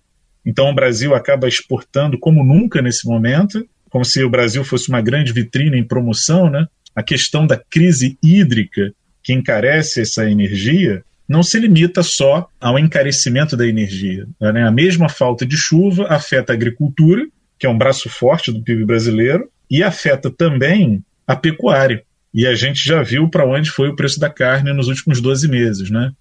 Então 0.43 0.71
o 0.71 0.75
Brasil 0.75 1.15
acaba 1.15 1.47
exportando 1.47 2.19
como 2.19 2.43
nunca 2.43 2.81
nesse 2.81 3.07
momento, 3.07 3.69
como 3.91 4.05
se 4.05 4.23
o 4.23 4.31
Brasil 4.31 4.65
fosse 4.65 4.89
uma 4.89 5.01
grande 5.01 5.33
vitrine 5.33 5.79
em 5.79 5.85
promoção, 5.85 6.51
né? 6.51 6.67
A 6.95 7.03
questão 7.03 7.47
da 7.47 7.57
crise 7.57 8.19
hídrica 8.23 8.93
que 9.23 9.33
encarece 9.33 10.01
essa 10.01 10.31
energia 10.31 11.03
não 11.29 11.43
se 11.43 11.59
limita 11.59 12.03
só 12.03 12.49
ao 12.61 12.79
encarecimento 12.79 13.57
da 13.57 13.67
energia. 13.67 14.27
Né? 14.41 14.67
A 14.67 14.71
mesma 14.71 15.09
falta 15.09 15.45
de 15.45 15.57
chuva 15.57 16.07
afeta 16.09 16.53
a 16.53 16.55
agricultura, 16.55 17.27
que 17.59 17.67
é 17.67 17.69
um 17.69 17.77
braço 17.77 18.09
forte 18.09 18.53
do 18.53 18.63
PIB 18.63 18.85
brasileiro, 18.85 19.49
e 19.71 19.83
afeta 19.83 20.31
também 20.31 21.03
a 21.27 21.35
pecuária. 21.35 22.03
E 22.33 22.47
a 22.47 22.55
gente 22.55 22.87
já 22.87 23.03
viu 23.03 23.29
para 23.29 23.47
onde 23.47 23.71
foi 23.71 23.89
o 23.89 23.97
preço 23.97 24.21
da 24.21 24.31
carne 24.31 24.73
nos 24.73 24.89
últimos 24.89 25.21
12 25.21 25.49
meses, 25.49 25.91
né? 25.91 26.13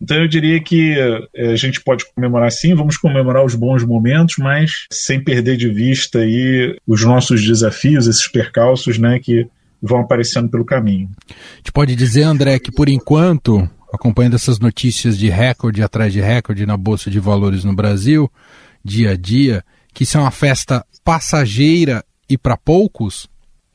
Então 0.00 0.16
eu 0.16 0.28
diria 0.28 0.62
que 0.62 0.96
é, 1.34 1.52
a 1.52 1.56
gente 1.56 1.80
pode 1.82 2.04
comemorar 2.14 2.50
sim, 2.52 2.74
vamos 2.74 2.96
comemorar 2.96 3.44
os 3.44 3.54
bons 3.54 3.84
momentos, 3.84 4.36
mas 4.38 4.86
sem 4.92 5.22
perder 5.22 5.56
de 5.56 5.68
vista 5.68 6.20
aí 6.20 6.76
os 6.86 7.04
nossos 7.04 7.44
desafios, 7.44 8.06
esses 8.06 8.28
percalços, 8.28 8.98
né, 8.98 9.18
que 9.18 9.46
vão 9.82 10.00
aparecendo 10.00 10.48
pelo 10.48 10.64
caminho. 10.64 11.10
A 11.30 11.56
gente 11.56 11.72
pode 11.72 11.94
dizer, 11.96 12.22
André, 12.22 12.58
que 12.58 12.70
por 12.70 12.88
enquanto, 12.88 13.68
acompanhando 13.92 14.34
essas 14.34 14.58
notícias 14.58 15.18
de 15.18 15.28
recorde 15.28 15.82
atrás 15.82 16.12
de 16.12 16.20
recorde 16.20 16.66
na 16.66 16.76
Bolsa 16.76 17.10
de 17.10 17.18
Valores 17.18 17.64
no 17.64 17.74
Brasil, 17.74 18.30
dia 18.84 19.12
a 19.12 19.16
dia, 19.16 19.64
que 19.92 20.04
isso 20.04 20.16
é 20.16 20.20
uma 20.20 20.30
festa 20.30 20.84
passageira 21.04 22.04
e 22.28 22.36
para 22.36 22.56
poucos? 22.56 23.28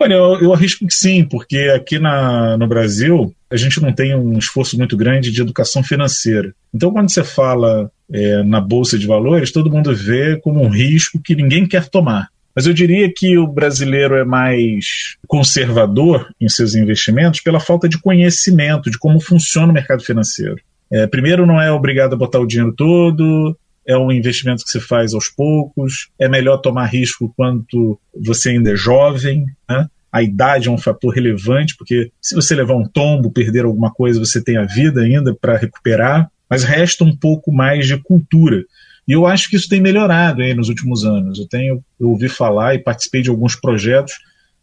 Olha, 0.04 0.16
eu, 0.16 0.42
eu, 0.42 0.54
arrisco 0.54 0.86
que 0.86 0.94
sim, 0.94 1.24
porque 1.24 1.72
aqui 1.74 1.98
na, 1.98 2.58
no 2.58 2.68
Brasil 2.68 3.34
a 3.50 3.56
gente 3.56 3.82
não 3.82 3.94
tem 3.94 4.14
um 4.14 4.38
esforço 4.38 4.78
muito 4.78 4.98
grande 4.98 5.32
de 5.32 5.42
educação 5.42 5.82
financeira. 5.82 6.54
Então, 6.74 6.92
quando 6.92 7.10
você 7.10 7.24
fala 7.24 7.90
é, 8.12 8.44
na 8.44 8.60
Bolsa 8.60 9.00
de 9.00 9.08
Valores, 9.08 9.54
todo 9.54 9.72
mundo 9.72 9.96
vê 9.96 10.36
como 10.42 10.62
um 10.62 10.68
risco 10.68 11.22
que 11.24 11.34
ninguém 11.34 11.66
quer 11.66 11.88
tomar. 11.88 12.28
Mas 12.54 12.68
eu 12.68 12.74
diria 12.74 13.10
que 13.16 13.38
o 13.38 13.48
brasileiro 13.48 14.16
é 14.16 14.26
mais 14.26 15.16
conservador 15.26 16.28
em 16.40 16.50
seus 16.50 16.76
investimentos 16.76 17.40
pela 17.40 17.62
falta 17.62 17.88
de 17.88 17.98
conhecimento 17.98 18.92
de 18.92 19.00
como 19.00 19.22
funciona 19.22 19.72
o 19.72 19.74
mercado 19.74 20.04
financeiro. 20.04 20.58
É, 20.92 21.08
primeiro, 21.08 21.46
não 21.46 21.62
é 21.62 21.72
obrigado 21.72 22.12
a 22.12 22.18
botar 22.18 22.40
o 22.40 22.46
dinheiro 22.46 22.74
todo, 22.76 23.58
é 23.88 23.98
um 23.98 24.12
investimento 24.12 24.64
que 24.64 24.70
se 24.70 24.82
faz 24.82 25.14
aos 25.14 25.30
poucos, 25.30 26.10
é 26.20 26.28
melhor 26.28 26.58
tomar 26.58 26.86
risco 26.86 27.34
quando 27.38 27.98
você 28.14 28.50
ainda 28.50 28.72
é 28.72 28.76
jovem, 28.76 29.46
né? 29.70 29.88
A 30.14 30.22
idade 30.22 30.68
é 30.68 30.72
um 30.72 30.78
fator 30.78 31.12
relevante, 31.12 31.76
porque 31.76 32.12
se 32.22 32.36
você 32.36 32.54
levar 32.54 32.76
um 32.76 32.88
tombo, 32.88 33.32
perder 33.32 33.66
alguma 33.66 33.92
coisa, 33.92 34.20
você 34.20 34.40
tem 34.44 34.58
a 34.58 34.64
vida 34.64 35.02
ainda 35.02 35.34
para 35.34 35.58
recuperar, 35.58 36.30
mas 36.48 36.64
resta 36.64 37.04
um 37.04 37.16
pouco 37.16 37.52
mais 37.52 37.88
de 37.88 37.98
cultura. 37.98 38.64
E 39.08 39.12
eu 39.12 39.26
acho 39.26 39.50
que 39.50 39.56
isso 39.56 39.68
tem 39.68 39.82
melhorado 39.82 40.44
aí 40.44 40.54
nos 40.54 40.70
últimos 40.70 41.04
anos. 41.04 41.40
Eu 41.40 41.48
tenho 41.48 41.84
eu 42.00 42.10
ouvi 42.10 42.30
falar 42.30 42.76
e 42.76 42.80
participei 42.80 43.24
de 43.24 43.32
alguns 43.32 43.56
projetos 43.56 44.14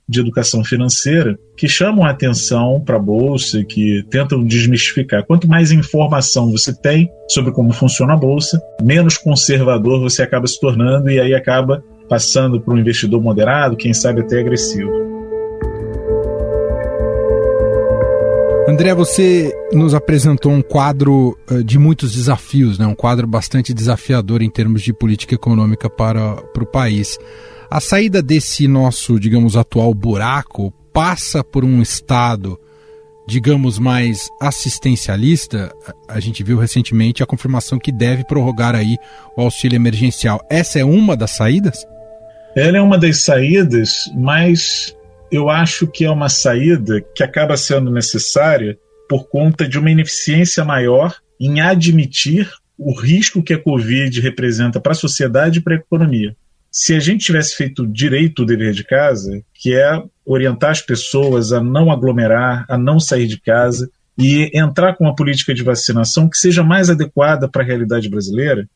de 0.08 0.20
educação 0.20 0.64
financeira 0.64 1.36
que 1.56 1.68
chamam 1.68 2.04
a 2.04 2.10
atenção 2.10 2.80
para 2.80 2.96
a 2.96 3.00
bolsa, 3.00 3.64
que 3.64 4.04
tentam 4.08 4.44
desmistificar. 4.44 5.24
Quanto 5.24 5.48
mais 5.48 5.72
informação 5.72 6.50
você 6.50 6.72
tem 6.72 7.10
sobre 7.28 7.52
como 7.52 7.72
funciona 7.72 8.14
a 8.14 8.16
bolsa, 8.16 8.60
menos 8.80 9.18
conservador 9.18 10.00
você 10.00 10.22
acaba 10.22 10.46
se 10.46 10.60
tornando 10.60 11.10
e 11.10 11.18
aí 11.18 11.34
acaba 11.34 11.82
passando 12.08 12.60
para 12.60 12.74
um 12.74 12.78
investidor 12.78 13.20
moderado, 13.20 13.76
quem 13.76 13.92
sabe 13.92 14.20
até 14.20 14.40
agressivo. 14.40 15.09
André, 18.70 18.94
você 18.94 19.52
nos 19.72 19.94
apresentou 19.94 20.52
um 20.52 20.62
quadro 20.62 21.36
eh, 21.50 21.60
de 21.64 21.76
muitos 21.76 22.12
desafios, 22.12 22.78
né? 22.78 22.86
um 22.86 22.94
quadro 22.94 23.26
bastante 23.26 23.74
desafiador 23.74 24.42
em 24.42 24.48
termos 24.48 24.82
de 24.82 24.92
política 24.92 25.34
econômica 25.34 25.90
para, 25.90 26.36
para 26.36 26.62
o 26.62 26.66
país. 26.66 27.18
A 27.68 27.80
saída 27.80 28.22
desse 28.22 28.68
nosso, 28.68 29.18
digamos, 29.18 29.56
atual 29.56 29.92
buraco 29.92 30.72
passa 30.92 31.42
por 31.42 31.64
um 31.64 31.82
estado 31.82 32.56
digamos, 33.26 33.78
mais 33.78 34.28
assistencialista, 34.40 35.72
a 36.08 36.18
gente 36.18 36.42
viu 36.42 36.58
recentemente 36.58 37.22
a 37.22 37.26
confirmação 37.26 37.78
que 37.78 37.92
deve 37.92 38.24
prorrogar 38.24 38.74
aí 38.74 38.96
o 39.36 39.42
auxílio 39.42 39.76
emergencial. 39.76 40.44
Essa 40.50 40.80
é 40.80 40.84
uma 40.84 41.16
das 41.16 41.30
saídas? 41.30 41.86
Ela 42.56 42.78
é 42.78 42.82
uma 42.82 42.98
das 42.98 43.22
saídas, 43.22 44.10
mas 44.16 44.96
eu 45.30 45.48
acho 45.48 45.86
que 45.86 46.04
é 46.04 46.10
uma 46.10 46.28
saída 46.28 47.00
que 47.14 47.22
acaba 47.22 47.56
sendo 47.56 47.90
necessária 47.90 48.78
por 49.08 49.28
conta 49.28 49.66
de 49.66 49.78
uma 49.78 49.90
ineficiência 49.90 50.64
maior 50.64 51.16
em 51.38 51.60
admitir 51.60 52.48
o 52.78 52.92
risco 52.92 53.42
que 53.42 53.52
a 53.52 53.62
Covid 53.62 54.20
representa 54.20 54.80
para 54.80 54.92
a 54.92 54.94
sociedade 54.94 55.58
e 55.58 55.62
para 55.62 55.74
a 55.74 55.78
economia. 55.78 56.36
Se 56.72 56.94
a 56.94 57.00
gente 57.00 57.26
tivesse 57.26 57.56
feito 57.56 57.86
direito 57.86 58.42
o 58.42 58.46
dever 58.46 58.72
de 58.72 58.84
casa, 58.84 59.42
que 59.54 59.74
é 59.74 60.02
orientar 60.24 60.70
as 60.70 60.80
pessoas 60.80 61.52
a 61.52 61.60
não 61.60 61.90
aglomerar, 61.90 62.64
a 62.68 62.78
não 62.78 63.00
sair 63.00 63.26
de 63.26 63.40
casa 63.40 63.90
e 64.16 64.50
entrar 64.54 64.94
com 64.94 65.04
uma 65.04 65.14
política 65.14 65.52
de 65.52 65.62
vacinação 65.62 66.28
que 66.28 66.38
seja 66.38 66.62
mais 66.62 66.88
adequada 66.88 67.48
para 67.48 67.62
a 67.62 67.66
realidade 67.66 68.08
brasileira, 68.08 68.68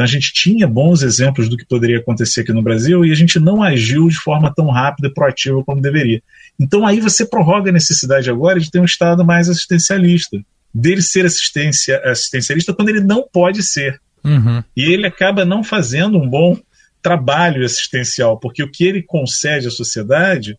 então 0.00 0.04
a 0.06 0.08
gente 0.08 0.32
tinha 0.32 0.66
bons 0.66 1.02
exemplos 1.02 1.46
do 1.46 1.58
que 1.58 1.66
poderia 1.66 1.98
acontecer 1.98 2.40
aqui 2.40 2.54
no 2.54 2.62
Brasil 2.62 3.04
e 3.04 3.12
a 3.12 3.14
gente 3.14 3.38
não 3.38 3.62
agiu 3.62 4.08
de 4.08 4.16
forma 4.16 4.50
tão 4.54 4.70
rápida 4.70 5.08
e 5.08 5.12
proativa 5.12 5.62
como 5.62 5.82
deveria. 5.82 6.22
Então 6.58 6.86
aí 6.86 7.00
você 7.00 7.26
prorroga 7.26 7.68
a 7.68 7.72
necessidade 7.72 8.30
agora 8.30 8.58
de 8.58 8.70
ter 8.70 8.80
um 8.80 8.84
Estado 8.86 9.22
mais 9.26 9.50
assistencialista, 9.50 10.38
dele 10.72 11.02
ser 11.02 11.26
assistência, 11.26 12.00
assistencialista 12.02 12.72
quando 12.72 12.88
ele 12.88 13.02
não 13.02 13.28
pode 13.30 13.62
ser. 13.62 14.00
Uhum. 14.24 14.64
E 14.74 14.84
ele 14.84 15.06
acaba 15.06 15.44
não 15.44 15.62
fazendo 15.62 16.16
um 16.16 16.26
bom 16.26 16.58
trabalho 17.02 17.62
assistencial, 17.62 18.38
porque 18.38 18.62
o 18.62 18.70
que 18.70 18.84
ele 18.84 19.02
concede 19.02 19.68
à 19.68 19.70
sociedade 19.70 20.58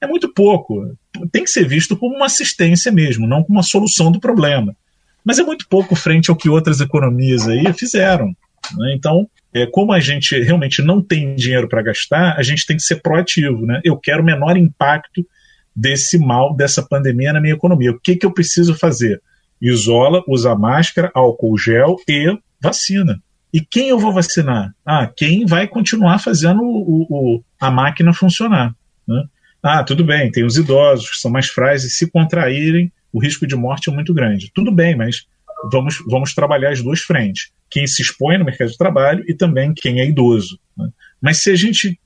é 0.00 0.06
muito 0.06 0.32
pouco. 0.32 0.96
Tem 1.30 1.44
que 1.44 1.50
ser 1.50 1.68
visto 1.68 1.94
como 1.98 2.16
uma 2.16 2.26
assistência 2.26 2.90
mesmo, 2.90 3.26
não 3.26 3.42
como 3.42 3.58
uma 3.58 3.62
solução 3.62 4.10
do 4.10 4.18
problema. 4.18 4.74
Mas 5.22 5.38
é 5.38 5.42
muito 5.42 5.68
pouco 5.68 5.94
frente 5.94 6.30
ao 6.30 6.36
que 6.36 6.48
outras 6.48 6.80
economias 6.80 7.46
aí 7.46 7.70
fizeram. 7.74 8.34
Né? 8.76 8.94
Então, 8.94 9.28
é, 9.52 9.66
como 9.66 9.92
a 9.92 10.00
gente 10.00 10.38
realmente 10.40 10.82
não 10.82 11.02
tem 11.02 11.34
dinheiro 11.34 11.68
para 11.68 11.82
gastar, 11.82 12.36
a 12.36 12.42
gente 12.42 12.66
tem 12.66 12.76
que 12.76 12.82
ser 12.82 12.96
proativo. 12.96 13.66
Né? 13.66 13.80
Eu 13.84 13.96
quero 13.96 14.22
o 14.22 14.24
menor 14.24 14.56
impacto 14.56 15.26
desse 15.74 16.18
mal, 16.18 16.54
dessa 16.54 16.82
pandemia 16.82 17.32
na 17.32 17.40
minha 17.40 17.54
economia. 17.54 17.90
O 17.90 18.00
que, 18.00 18.16
que 18.16 18.26
eu 18.26 18.32
preciso 18.32 18.74
fazer? 18.74 19.20
Isola, 19.60 20.22
usa 20.26 20.54
máscara, 20.54 21.10
álcool 21.14 21.58
gel 21.58 21.96
e 22.08 22.36
vacina. 22.60 23.20
E 23.52 23.60
quem 23.60 23.88
eu 23.88 23.98
vou 23.98 24.12
vacinar? 24.12 24.72
Ah, 24.86 25.10
quem 25.14 25.44
vai 25.44 25.66
continuar 25.66 26.18
fazendo 26.18 26.62
o, 26.62 27.06
o, 27.10 27.44
a 27.60 27.70
máquina 27.70 28.12
funcionar. 28.12 28.74
Né? 29.06 29.24
Ah, 29.62 29.82
tudo 29.82 30.04
bem, 30.04 30.30
tem 30.30 30.44
os 30.44 30.56
idosos 30.56 31.10
que 31.10 31.16
são 31.16 31.30
mais 31.30 31.48
frágeis 31.48 31.98
se 31.98 32.10
contraírem, 32.10 32.92
o 33.12 33.20
risco 33.20 33.46
de 33.46 33.56
morte 33.56 33.90
é 33.90 33.92
muito 33.92 34.14
grande. 34.14 34.50
Tudo 34.54 34.70
bem, 34.70 34.96
mas 34.96 35.26
vamos, 35.70 35.96
vamos 36.06 36.32
trabalhar 36.32 36.70
as 36.70 36.80
duas 36.80 37.00
frentes. 37.00 37.50
Quem 37.70 37.86
se 37.86 38.02
expõe 38.02 38.38
no 38.38 38.44
mercado 38.44 38.70
de 38.70 38.76
trabalho 38.76 39.24
e 39.28 39.34
também 39.34 39.72
quem 39.74 40.00
é 40.00 40.06
idoso. 40.06 40.58
Né? 40.76 40.88
Mas 41.20 41.42
se 41.42 41.50
a 41.50 41.56
gente 41.56 41.98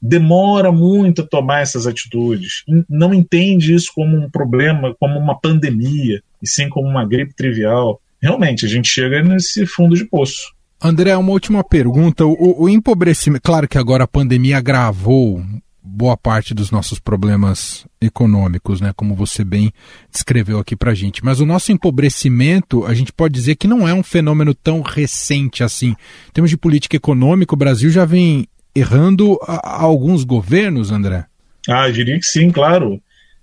demora 0.00 0.72
muito 0.72 1.22
a 1.22 1.26
tomar 1.26 1.60
essas 1.60 1.86
atitudes, 1.86 2.64
não 2.88 3.12
entende 3.12 3.74
isso 3.74 3.90
como 3.94 4.16
um 4.16 4.30
problema, 4.30 4.94
como 4.98 5.18
uma 5.18 5.38
pandemia, 5.38 6.22
e 6.42 6.48
sim 6.48 6.68
como 6.68 6.88
uma 6.88 7.06
gripe 7.06 7.34
trivial, 7.34 8.00
realmente 8.20 8.64
a 8.64 8.68
gente 8.68 8.88
chega 8.88 9.22
nesse 9.22 9.66
fundo 9.66 9.94
de 9.94 10.04
poço. 10.04 10.54
André, 10.82 11.14
uma 11.14 11.32
última 11.32 11.62
pergunta. 11.62 12.24
O, 12.24 12.62
o, 12.62 12.68
empobrecimento, 12.68 13.42
claro 13.42 13.68
que 13.68 13.76
agora 13.76 14.04
a 14.04 14.08
pandemia 14.08 14.56
agravou 14.56 15.42
boa 15.82 16.16
parte 16.16 16.52
dos 16.54 16.70
nossos 16.70 16.98
problemas 16.98 17.86
econômicos, 18.00 18.80
né, 18.80 18.92
como 18.94 19.14
você 19.14 19.44
bem 19.44 19.72
descreveu 20.10 20.58
aqui 20.58 20.76
para 20.76 20.94
gente. 20.94 21.24
Mas 21.24 21.40
o 21.40 21.46
nosso 21.46 21.72
empobrecimento, 21.72 22.84
a 22.84 22.94
gente 22.94 23.12
pode 23.12 23.34
dizer 23.34 23.56
que 23.56 23.66
não 23.66 23.88
é 23.88 23.94
um 23.94 24.02
fenômeno 24.02 24.54
tão 24.54 24.82
recente 24.82 25.64
assim. 25.64 25.90
Em 26.28 26.32
termos 26.32 26.50
de 26.50 26.56
política 26.56 26.96
econômica, 26.96 27.54
o 27.54 27.58
Brasil 27.58 27.90
já 27.90 28.04
vem 28.04 28.46
errando 28.74 29.38
a, 29.42 29.76
a 29.76 29.82
alguns 29.82 30.24
governos, 30.24 30.90
André. 30.90 31.26
Ah, 31.68 31.88
eu 31.88 31.92
diria 31.92 32.18
que 32.18 32.26
sim, 32.26 32.50
claro. 32.50 33.00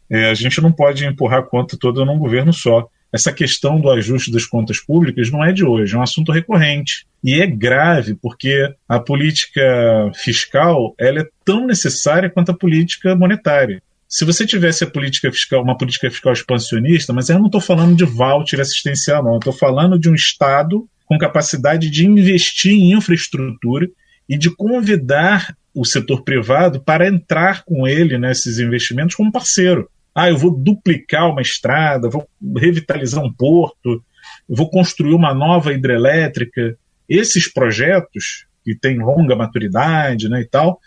É, 0.10 0.29
a 0.29 0.34
gente 0.34 0.62
não 0.62 0.72
pode 0.72 1.06
empurrar 1.06 1.39
a 1.39 1.44
conta 1.44 1.77
toda 1.77 2.06
num 2.06 2.17
governo 2.17 2.53
só 2.53 2.88
essa 3.12 3.32
questão 3.32 3.80
do 3.80 3.90
ajuste 3.90 4.31
das 4.31 4.46
contas 4.46 4.79
públicas 4.79 5.31
não 5.31 5.44
é 5.44 5.51
de 5.51 5.66
hoje, 5.66 5.96
é 5.96 5.98
um 5.98 6.03
assunto 6.03 6.31
recorrente. 6.31 7.05
E 7.24 7.42
é 7.42 7.48
grave 7.48 8.16
porque 8.16 8.74
a 8.88 9.00
política 9.00 10.12
fiscal 10.16 10.94
ela 11.00 11.22
é 11.22 11.27
tão 11.44 11.66
necessária 11.66 12.29
quanto 12.29 12.51
a 12.51 12.58
política 12.58 13.16
monetária. 13.16 13.81
Se 14.08 14.24
você 14.24 14.46
tivesse 14.46 14.84
a 14.84 14.90
política 14.90 15.31
fiscal, 15.31 15.62
uma 15.62 15.77
política 15.77 16.10
fiscal 16.10 16.31
expansionista, 16.31 17.12
mas 17.12 17.29
eu 17.29 17.40
não 17.40 17.48
estou 17.48 17.60
falando 17.60 17.96
de 17.96 18.05
voucher 18.05 18.62
assistencial, 18.62 19.24
não. 19.24 19.38
Estou 19.38 19.51
falando 19.51 20.00
de 20.00 20.10
um 20.10 20.16
Estado 20.16 20.88
com 21.05 21.18
capacidade 21.18 21.90
de 21.90 22.05
investir 22.05 22.74
em 22.74 22.94
infraestrutura 22.94 23.88
e 24.29 24.38
de 24.38 24.50
convidar 24.50 25.55
o 25.74 25.86
setor 25.86 26.24
privado 26.24 26.81
para 26.81 27.08
entrar 27.08 27.64
com 27.64 27.88
ele 27.88 28.18
nesses 28.18 28.60
investimentos 28.60 29.16
como 29.16 29.31
parceiro 29.31 29.90
ah, 30.18 30.30
eu 30.30 30.38
vou 30.38 30.50
duplicar 30.50 31.30
uma 31.30 31.44
estrada, 31.44 32.10
vou 32.10 32.27
revitalizar 32.58 33.24
um 33.24 33.32
porto, 33.32 34.03
vou 34.50 34.68
construir 34.68 35.14
uma 35.14 35.32
nova 35.32 35.72
hidrelétrica. 35.72 36.75
Esses 37.08 37.48
projetos, 37.53 38.48
que 38.66 38.74
têm 38.74 38.98
longa 38.98 39.36
maturidade 39.36 40.27
né, 40.27 40.42
e 40.42 40.46
tal, 40.46 40.80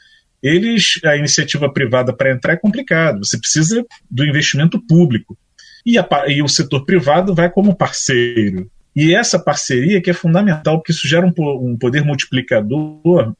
eles, 0.42 0.98
a 1.04 1.16
iniciativa 1.16 1.72
privada 1.72 2.12
para 2.12 2.32
entrar 2.32 2.54
é 2.54 2.56
complicado. 2.56 3.24
Você 3.24 3.38
precisa 3.38 3.86
do 4.10 4.24
investimento 4.24 4.84
público. 4.84 5.38
E, 5.86 5.96
a, 5.96 6.08
e, 6.26 6.42
o 6.42 6.48
setor 6.48 6.84
privado 6.84 7.32
vai 7.32 7.48
como 7.48 7.76
parceiro. 7.76 8.68
E 8.96 9.14
essa 9.14 9.38
parceria 9.38 10.02
que 10.02 10.10
é 10.10 10.12
fundamental, 10.12 10.78
porque 10.78 10.90
isso 10.90 11.06
gera 11.06 11.24
um, 11.24 11.32
um 11.38 11.78
poder 11.78 12.04
multiplicador 12.04 13.32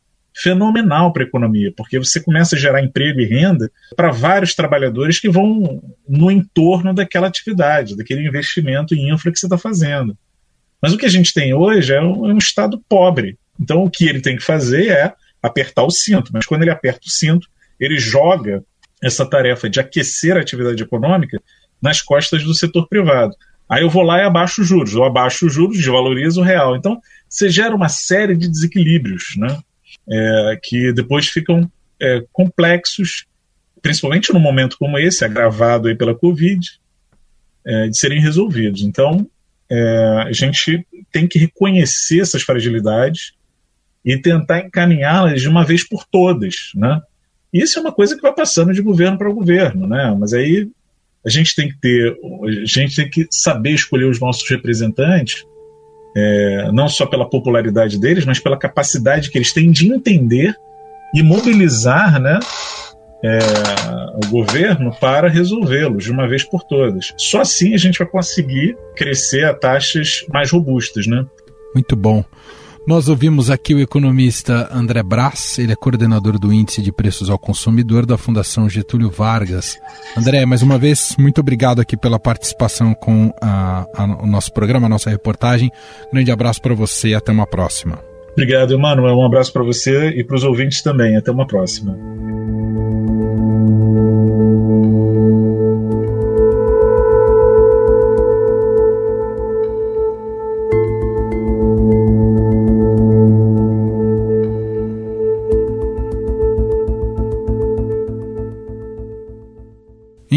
fenomenal 0.43 1.13
para 1.13 1.23
a 1.23 1.27
economia, 1.27 1.73
porque 1.77 1.99
você 1.99 2.21
começa 2.21 2.57
a 2.57 2.59
gerar 2.59 2.83
emprego 2.83 3.21
e 3.21 3.27
renda 3.27 3.71
para 3.95 4.11
vários 4.11 4.55
trabalhadores 4.55 5.21
que 5.21 5.29
vão 5.29 5.83
no 6.09 6.31
entorno 6.31 6.95
daquela 6.95 7.27
atividade, 7.27 7.97
daquele 7.97 8.27
investimento 8.27 8.95
em 8.95 9.13
infra 9.13 9.31
que 9.31 9.39
você 9.39 9.47
está 9.47 9.59
fazendo. 9.59 10.17
Mas 10.81 10.93
o 10.93 10.99
que 10.99 11.07
a 11.07 11.11
gente 11.11 11.35
tem 11.35 11.53
hoje 11.53 11.93
é 11.93 12.01
um, 12.01 12.31
é 12.31 12.33
um 12.33 12.39
Estado 12.39 12.83
pobre. 12.89 13.39
Então 13.61 13.85
o 13.85 13.91
que 13.91 14.07
ele 14.07 14.21
tem 14.21 14.37
que 14.37 14.43
fazer 14.43 14.89
é 14.89 15.13
apertar 15.43 15.85
o 15.85 15.91
cinto, 15.91 16.31
mas 16.33 16.47
quando 16.47 16.63
ele 16.63 16.71
aperta 16.71 17.01
o 17.07 17.11
cinto, 17.11 17.47
ele 17.79 17.99
joga 17.99 18.65
essa 19.03 19.29
tarefa 19.29 19.69
de 19.69 19.81
aquecer 19.81 20.37
a 20.37 20.41
atividade 20.41 20.83
econômica 20.83 21.41
nas 21.83 22.01
costas 22.01 22.45
do 22.45 22.55
setor 22.55 22.89
privado. 22.89 23.35
Aí 23.69 23.83
eu 23.83 23.91
vou 23.91 24.03
lá 24.03 24.19
e 24.19 24.23
abaixo 24.23 24.63
os 24.63 24.69
juros, 24.69 24.95
eu 24.95 25.05
abaixo 25.05 25.47
os 25.47 25.55
juros, 25.55 25.77
desvalorizo 25.77 26.41
o 26.41 26.45
real. 26.45 26.77
Então, 26.77 27.01
você 27.29 27.49
gera 27.49 27.75
uma 27.75 27.89
série 27.89 28.37
de 28.37 28.49
desequilíbrios, 28.49 29.37
né? 29.37 29.59
É, 30.11 30.59
que 30.63 30.93
depois 30.93 31.29
ficam 31.29 31.71
é, 32.01 32.25
complexos, 32.33 33.27
principalmente 33.81 34.33
num 34.33 34.41
momento 34.41 34.77
como 34.79 34.99
esse, 34.99 35.25
agravado 35.25 35.89
aí 35.89 35.95
pela 35.95 36.15
Covid, 36.15 36.61
é, 37.65 37.89
de 37.89 37.99
serem 37.99 38.21
resolvidos. 38.21 38.83
Então, 38.83 39.27
é, 39.71 40.25
a 40.27 40.33
gente 40.33 40.87
tem 41.13 41.29
que 41.29 41.39
reconhecer 41.39 42.21
essas 42.21 42.43
fragilidades 42.43 43.33
e 44.05 44.17
tentar 44.17 44.61
encaminhá-las 44.61 45.41
de 45.41 45.49
uma 45.49 45.65
vez 45.65 45.87
por 45.87 46.05
todas, 46.05 46.71
né? 46.75 47.01
Isso 47.53 47.79
é 47.79 47.83
uma 47.83 47.93
coisa 47.93 48.17
que 48.17 48.23
vai 48.23 48.33
passando 48.33 48.73
de 48.73 48.81
governo 48.81 49.19
para 49.19 49.31
governo, 49.31 49.87
né? 49.87 50.17
Mas 50.19 50.33
aí 50.33 50.69
a 51.25 51.29
gente 51.29 51.55
tem 51.55 51.69
que 51.69 51.79
ter, 51.79 52.17
a 52.43 52.65
gente 52.65 52.97
tem 52.97 53.11
que 53.11 53.27
saber 53.31 53.73
escolher 53.73 54.07
os 54.07 54.19
nossos 54.19 54.49
representantes 54.49 55.45
é, 56.17 56.71
não 56.73 56.89
só 56.89 57.07
pela 57.07 57.29
popularidade 57.29 57.99
deles, 57.99 58.25
mas 58.25 58.39
pela 58.39 58.59
capacidade 58.59 59.31
que 59.31 59.39
eles 59.39 59.53
têm 59.53 59.71
de 59.71 59.93
entender 59.93 60.55
e 61.15 61.23
mobilizar 61.23 62.21
né, 62.21 62.39
é, 63.25 63.39
o 64.25 64.31
governo 64.31 64.95
para 65.01 65.29
resolvê-los 65.29 66.05
de 66.05 66.11
uma 66.11 66.29
vez 66.29 66.45
por 66.45 66.63
todas. 66.65 67.13
Só 67.17 67.41
assim 67.41 67.75
a 67.75 67.79
gente 67.79 67.99
vai 67.99 68.09
conseguir 68.09 68.77
crescer 68.97 69.45
a 69.45 69.55
taxas 69.55 70.25
mais 70.33 70.51
robustas. 70.51 71.07
Né? 71.07 71.25
Muito 71.75 71.95
bom. 71.97 72.25
Nós 72.87 73.09
ouvimos 73.09 73.51
aqui 73.51 73.75
o 73.75 73.81
economista 73.81 74.69
André 74.73 75.03
Brás, 75.03 75.59
ele 75.59 75.73
é 75.73 75.77
coordenador 75.77 76.39
do 76.39 76.53
Índice 76.53 76.81
de 76.81 76.91
Preços 76.91 77.29
ao 77.29 77.39
Consumidor 77.39 78.07
da 78.07 78.17
Fundação 78.17 78.69
Getúlio 78.69 79.11
Vargas. 79.11 79.79
André, 80.17 80.45
mais 80.47 80.63
uma 80.63 80.79
vez, 80.79 81.15
muito 81.19 81.41
obrigado 81.41 81.81
aqui 81.81 81.97
pela 81.97 82.19
participação 82.19 82.95
com 82.95 83.33
a, 83.41 83.87
a, 83.95 84.05
o 84.23 84.27
nosso 84.27 84.53
programa, 84.53 84.87
a 84.87 84.91
nossa 84.91 85.11
reportagem. 85.11 85.71
Grande 86.13 86.33
abraço 86.33 86.61
para 86.63 86.75
você 86.75 87.09
e 87.09 87.15
até 87.15 87.31
uma 87.31 87.47
próxima. 87.47 87.99
Obrigado, 88.33 88.73
Emanuel. 88.73 89.17
Um 89.17 89.27
abraço 89.27 89.53
para 89.53 89.63
você 89.63 90.11
e 90.11 90.25
para 90.25 90.37
os 90.37 90.45
ouvintes 90.45 90.83
também. 90.83 91.17
Até 91.17 91.31
uma 91.31 91.47
próxima. 91.47 91.97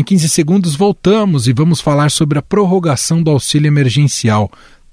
Em 0.03 0.05
15 0.05 0.27
segundos 0.27 0.75
voltamos 0.75 1.47
e 1.47 1.53
vamos 1.53 1.79
falar 1.79 2.11
sobre 2.11 2.37
a 2.37 2.41
prorrogação 2.41 3.23
do 3.23 3.31
auxílio 3.31 3.69
emergencial, 3.69 4.51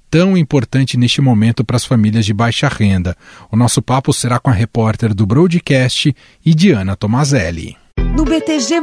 tão 0.09 0.37
importante 0.37 0.95
neste 0.95 1.19
momento 1.19 1.65
para 1.65 1.75
as 1.75 1.83
famílias 1.83 2.25
de 2.25 2.33
baixa 2.33 2.69
renda. 2.69 3.17
O 3.51 3.57
nosso 3.57 3.81
papo 3.81 4.13
será 4.13 4.39
com 4.39 4.49
a 4.49 4.53
repórter 4.53 5.13
do 5.13 5.25
Broadcast 5.25 6.15
e 6.45 6.55
Diana 6.55 6.95
Tomazelli. 6.95 7.75
No 8.15 8.23
BTG, 8.23 8.75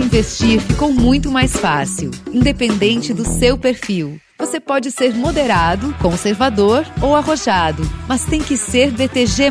investir 0.00 0.60
ficou 0.60 0.92
muito 0.92 1.32
mais 1.32 1.56
fácil, 1.56 2.12
independente 2.32 3.12
do 3.12 3.24
seu 3.24 3.58
perfil. 3.58 4.20
Você 4.38 4.60
pode 4.60 4.92
ser 4.92 5.12
moderado, 5.12 5.92
conservador 6.00 6.86
ou 7.00 7.16
arrojado, 7.16 7.82
mas 8.06 8.24
tem 8.24 8.40
que 8.40 8.56
ser 8.56 8.92
BTG. 8.92 9.50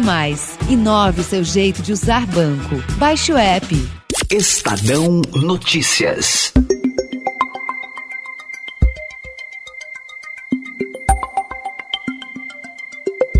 Inove 0.69 1.23
seu 1.23 1.43
jeito 1.43 1.81
de 1.81 1.91
usar 1.91 2.25
banco. 2.25 2.81
Baixe 2.97 3.33
o 3.33 3.37
app. 3.37 4.00
Estadão 4.31 5.21
Notícias. 5.35 6.53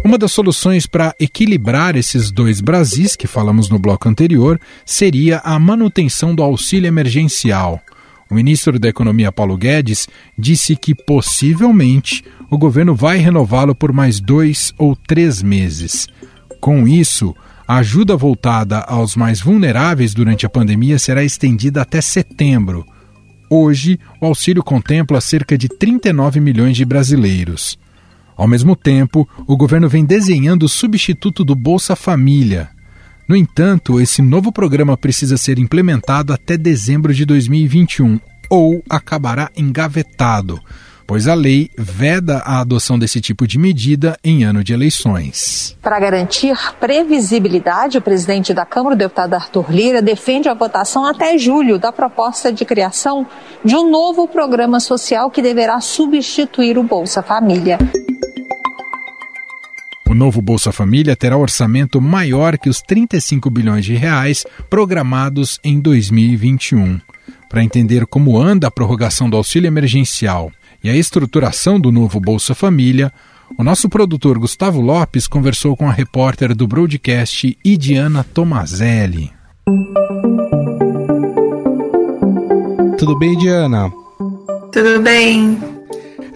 Uma 0.04 0.18
das 0.18 0.34
soluções 0.34 0.86
para 0.86 1.16
equilibrar 1.18 1.96
esses 1.96 2.30
dois 2.30 2.60
Brasis 2.60 3.16
que 3.16 3.26
falamos 3.26 3.70
no 3.70 3.80
bloco 3.80 4.10
anterior 4.10 4.60
seria 4.86 5.38
a 5.46 5.58
manutenção 5.58 6.36
do 6.36 6.44
auxílio 6.44 6.90
emergencial. 6.90 7.80
O 8.30 8.36
ministro 8.36 8.78
da 8.78 8.90
Economia, 8.90 9.32
Paulo 9.32 9.56
Guedes, 9.56 10.10
disse 10.38 10.76
que 10.76 10.94
possivelmente 10.94 12.22
o 12.50 12.58
governo 12.58 12.94
vai 12.94 13.18
renová-lo 13.18 13.74
por 13.74 13.94
mais 13.94 14.20
dois 14.20 14.74
ou 14.78 14.94
três 14.94 15.42
meses. 15.42 16.10
Com 16.60 16.86
isso, 16.86 17.34
a 17.72 17.78
ajuda 17.78 18.18
voltada 18.18 18.80
aos 18.80 19.16
mais 19.16 19.40
vulneráveis 19.40 20.14
durante 20.14 20.46
a 20.46 20.50
pandemia 20.50 21.00
será 21.00 21.24
estendida 21.24 21.82
até 21.82 22.02
setembro. 22.02 22.86
Hoje, 23.50 23.98
o 24.20 24.26
auxílio 24.26 24.62
contempla 24.62 25.22
cerca 25.22 25.58
de 25.58 25.70
39 25.70 26.42
milhões 26.42 26.76
de 26.76 26.84
brasileiros. 26.84 27.80
Ao 28.36 28.46
mesmo 28.46 28.76
tempo, 28.76 29.26
o 29.48 29.56
governo 29.56 29.88
vem 29.88 30.04
desenhando 30.04 30.64
o 30.64 30.68
substituto 30.68 31.46
do 31.46 31.56
Bolsa 31.56 31.96
Família. 31.96 32.68
No 33.26 33.38
entanto, 33.38 34.02
esse 34.02 34.22
novo 34.22 34.52
programa 34.52 34.98
precisa 34.98 35.38
ser 35.38 35.58
implementado 35.58 36.34
até 36.34 36.58
dezembro 36.58 37.14
de 37.14 37.24
2021 37.24 38.20
ou 38.50 38.84
acabará 38.90 39.50
engavetado, 39.56 40.60
pois 41.06 41.28
a 41.28 41.34
lei 41.34 41.70
veda 41.78 42.38
a 42.40 42.60
adoção 42.60 42.98
desse 42.98 43.20
tipo 43.22 43.48
de 43.48 43.58
medida 43.58 44.18
em 44.24 44.44
ano 44.44 44.64
de 44.64 44.74
eleições. 44.74 45.78
Para 45.82 46.00
garantir 46.00 46.58
previsibilidade, 46.80 47.98
o 47.98 48.02
presidente 48.02 48.54
da 48.54 48.66
Câmara, 48.66 48.96
o 48.96 48.98
deputado 48.98 49.34
Arthur 49.34 49.72
Lira, 49.72 50.02
defende 50.02 50.50
a 50.50 50.54
votação 50.54 51.06
até 51.06 51.38
julho 51.38 51.78
da 51.78 51.92
proposta 51.92 52.52
de 52.52 52.66
criação 52.66 53.26
de 53.64 53.76
um 53.76 53.90
novo 53.90 54.28
programa 54.28 54.80
social 54.80 55.30
que 55.30 55.42
deverá 55.42 55.80
substituir 55.82 56.78
o 56.78 56.84
Bolsa 56.84 57.22
Família. 57.22 57.78
O 60.12 60.14
novo 60.14 60.42
Bolsa 60.42 60.74
Família 60.74 61.16
terá 61.16 61.38
orçamento 61.38 62.02
maior 62.02 62.58
que 62.58 62.70
os 62.70 62.82
35 62.82 63.50
bilhões 63.50 63.86
de 63.86 63.96
reais 63.96 64.46
programados 64.70 65.58
em 65.64 65.80
2021. 65.80 67.00
Para 67.48 67.64
entender 67.64 68.06
como 68.06 68.38
anda 68.38 68.68
a 68.68 68.72
prorrogação 68.72 69.30
do 69.30 69.38
auxílio 69.38 69.68
emergencial 69.68 70.52
e 70.84 70.90
a 70.90 70.96
estruturação 70.96 71.80
do 71.80 71.92
novo 71.92 72.20
Bolsa 72.20 72.56
Família, 72.56 73.12
o 73.58 73.64
nosso 73.64 73.90
produtor 73.90 74.40
Gustavo 74.40 74.82
Lopes 74.82 75.28
conversou 75.28 75.76
com 75.76 75.88
a 75.88 75.92
repórter 75.92 76.56
do 76.56 76.68
broadcast 76.68 77.58
Idiana 77.64 78.24
Tomazelli. 78.24 79.32
Tudo 82.98 83.18
bem, 83.18 83.38
Diana? 83.38 83.92
Tudo 84.72 85.02
bem. 85.02 85.58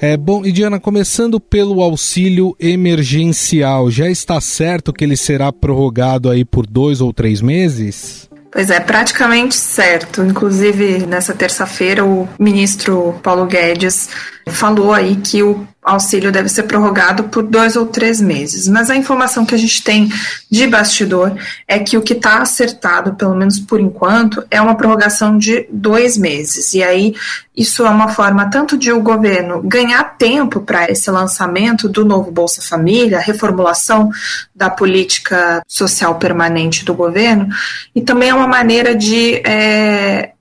É, 0.01 0.17
bom, 0.17 0.45
e 0.45 0.51
Diana, 0.51 0.79
começando 0.79 1.39
pelo 1.39 1.81
auxílio 1.81 2.55
emergencial, 2.59 3.89
já 3.89 4.09
está 4.09 4.41
certo 4.41 4.91
que 4.91 5.03
ele 5.03 5.15
será 5.15 5.53
prorrogado 5.53 6.29
aí 6.29 6.43
por 6.43 6.67
dois 6.67 6.99
ou 7.01 7.13
três 7.13 7.41
meses? 7.41 8.29
Pois 8.55 8.69
é, 8.69 8.79
praticamente 8.79 9.53
certo. 9.53 10.23
Inclusive, 10.23 11.05
nessa 11.05 11.33
terça-feira, 11.33 12.05
o 12.05 12.25
ministro 12.39 13.19
Paulo 13.21 13.45
Guedes 13.45 14.07
falou 14.47 14.93
aí 14.93 15.17
que 15.17 15.43
o 15.43 15.67
auxílio 15.85 16.31
deve 16.31 16.49
ser 16.49 16.63
prorrogado 16.63 17.25
por 17.25 17.43
dois 17.43 17.75
ou 17.75 17.85
três 17.85 18.19
meses. 18.19 18.67
Mas 18.67 18.89
a 18.89 18.95
informação 18.95 19.45
que 19.45 19.53
a 19.53 19.57
gente 19.57 19.83
tem 19.83 20.09
de 20.49 20.65
bastidor 20.65 21.37
é 21.67 21.77
que 21.77 21.97
o 21.97 22.01
que 22.01 22.13
está 22.13 22.39
acertado, 22.39 23.13
pelo 23.13 23.35
menos 23.35 23.59
por 23.59 23.79
enquanto, 23.79 24.43
é 24.49 24.59
uma 24.59 24.75
prorrogação 24.75 25.37
de 25.37 25.67
dois 25.71 26.17
meses. 26.17 26.73
E 26.73 26.83
aí, 26.83 27.13
isso 27.55 27.85
é 27.85 27.89
uma 27.89 28.07
forma 28.07 28.49
tanto 28.49 28.77
de 28.77 28.91
o 28.91 29.01
governo 29.01 29.61
ganhar 29.61 30.03
tempo 30.17 30.59
para 30.61 30.89
esse 30.89 31.09
lançamento 31.11 31.87
do 31.87 32.03
novo 32.03 32.31
Bolsa 32.31 32.61
Família, 32.61 33.19
reformulação 33.19 34.09
da 34.55 34.69
política 34.69 35.61
social 35.67 36.15
permanente 36.15 36.83
do 36.83 36.93
governo, 36.93 37.47
e 37.93 38.01
também 38.01 38.29
é 38.29 38.33
uma 38.33 38.47
maneira 38.47 38.95
de 38.95 39.35
é, 39.45 40.31